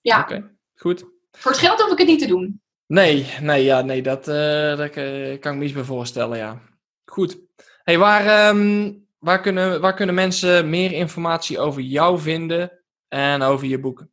[0.00, 1.04] ja, Oké, goed.
[1.30, 2.62] voor het geld hoef ik het niet te doen.
[2.86, 6.60] Nee, nee, ja, nee dat, eh, dat eh, kan ik me iets bij voorstellen, ja.
[7.04, 7.38] Goed.
[7.82, 13.66] Hey, waar, ehm, waar, kunnen, waar kunnen mensen meer informatie over jou vinden en over
[13.66, 14.12] je boeken?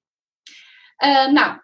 [1.34, 1.60] Nou,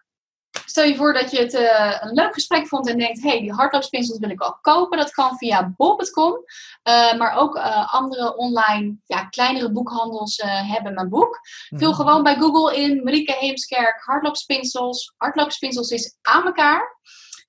[0.72, 3.54] stel je voor dat je het eh, een leuk gesprek vond en denkt, hey, die
[3.54, 4.98] hardloopspinsels wil ik wel kopen.
[4.98, 6.34] Dat kan via bol.com.
[6.34, 11.40] Uh, maar ook uh, andere online, ja, kleinere boekhandels hebben mijn boek.
[11.70, 12.00] Vul Mhm.
[12.00, 15.14] gewoon bij Google in Marieke Heemskerk hardloopspinsels.
[15.18, 17.00] Hardloopspinsels is aan elkaar.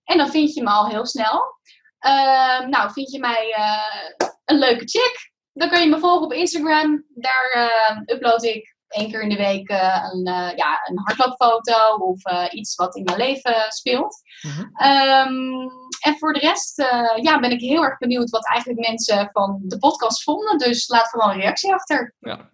[0.04, 1.60] En dan vind je me al heel snel.
[1.98, 5.32] Ehm, nou, vind je mij eh, een leuke chick?
[5.52, 7.04] Dan kun je me volgen op Instagram.
[7.08, 11.94] Daar eh, upload ik één keer in de week eh, een, eh, ja, een hardloopfoto
[11.94, 14.22] of eh, iets wat in mijn leven speelt.
[14.42, 14.60] Mhm.
[14.74, 15.68] Ehm,
[16.00, 16.76] en voor de rest
[17.22, 20.58] ja, ben ik heel erg benieuwd wat eigenlijk mensen van de podcast vonden.
[20.58, 22.14] Dus laat gewoon een reactie achter.
[22.18, 22.50] Ja.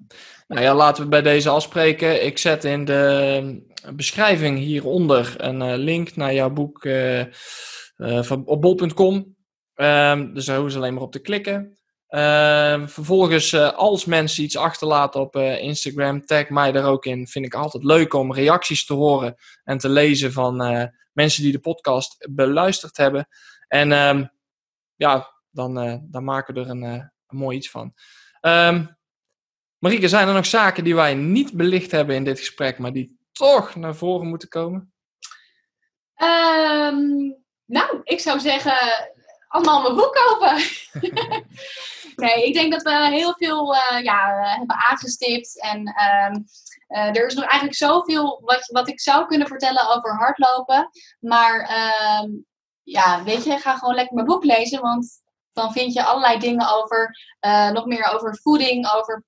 [0.47, 2.25] Nou ja, laten we bij deze afspreken.
[2.25, 8.61] Ik zet in de beschrijving hieronder een link naar jouw boek uh, uh, van, op
[8.61, 9.37] bol.com.
[9.75, 11.78] Um, dus daar hoeven ze alleen maar op te klikken.
[12.11, 17.27] Uh, vervolgens, uh, als mensen iets achterlaten op uh, Instagram, tag mij daar ook in.
[17.27, 19.35] Vind ik altijd leuk om reacties te horen
[19.65, 23.29] en te lezen van uh, mensen die de podcast beluisterd hebben.
[23.69, 24.31] En um,
[24.95, 27.95] ja, dan, dan maken we er een, mooi iets van.
[28.41, 28.97] Um,
[29.79, 33.19] Marieke, zijn er nog zaken die wij niet belicht hebben in dit gesprek, maar die
[33.33, 34.93] toch naar voren moeten komen?
[37.69, 38.77] Nou, ik zou zeggen,
[39.49, 40.63] allemaal mijn boek kopen.
[42.25, 45.61] nee, ik denk dat we heel veel uh, ja, hebben aangestipt.
[45.63, 46.45] En um,
[46.89, 50.91] uh, er is nog eigenlijk zoveel wat, wat ik zou kunnen vertellen over hardlopen.
[51.21, 51.71] Maar
[52.23, 52.47] um,
[52.83, 54.81] ja, weet je, ga gewoon lekker mijn boek lezen.
[54.81, 55.23] Want
[55.53, 57.19] dan vind je allerlei dingen over,
[57.73, 59.23] nog meer over voeding, over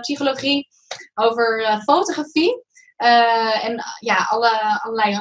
[0.00, 0.68] psychologie,
[1.14, 2.64] over fotografie.
[2.96, 5.20] En ja, alle, allerlei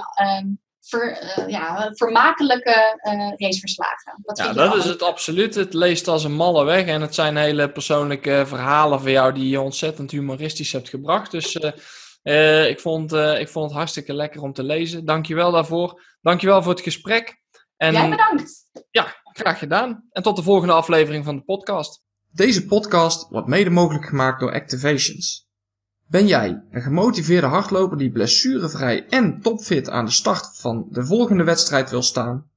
[0.88, 4.20] ver, uh, ja, vermakelijke uh, raceverslagen.
[4.22, 5.56] Dat ja, dat is het absoluut.
[5.56, 6.86] Het leest als een malle weg.
[6.86, 11.32] En het zijn hele persoonlijke verhalen van jou die je ontzettend humoristisch hebt gebracht.
[11.32, 11.60] Dus
[12.24, 15.06] uh, ik, vond, ik vond het hartstikke lekker om te lezen.
[15.06, 16.02] Dankjewel daarvoor.
[16.22, 17.42] Dankjewel voor het gesprek.
[17.78, 18.70] En, Jij bedankt.
[18.92, 20.08] Ja, graag gedaan.
[20.12, 22.02] En tot de volgende aflevering van de podcast.
[22.30, 25.43] Deze podcast wordt mede mogelijk gemaakt door Activations.
[26.08, 31.44] Ben jij een gemotiveerde hardloper die blessurevrij en topfit aan de start van de volgende
[31.44, 32.50] wedstrijd wil staan?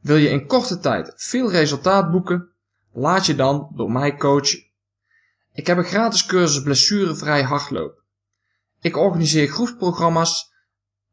[0.00, 2.48] Wil je in korte tijd veel resultaat boeken?
[2.92, 4.64] Laat je dan door mij coachen.
[5.52, 8.02] Ik heb een gratis cursus blessurevrij hardlopen.
[8.80, 10.52] Ik organiseer groepsprogramma's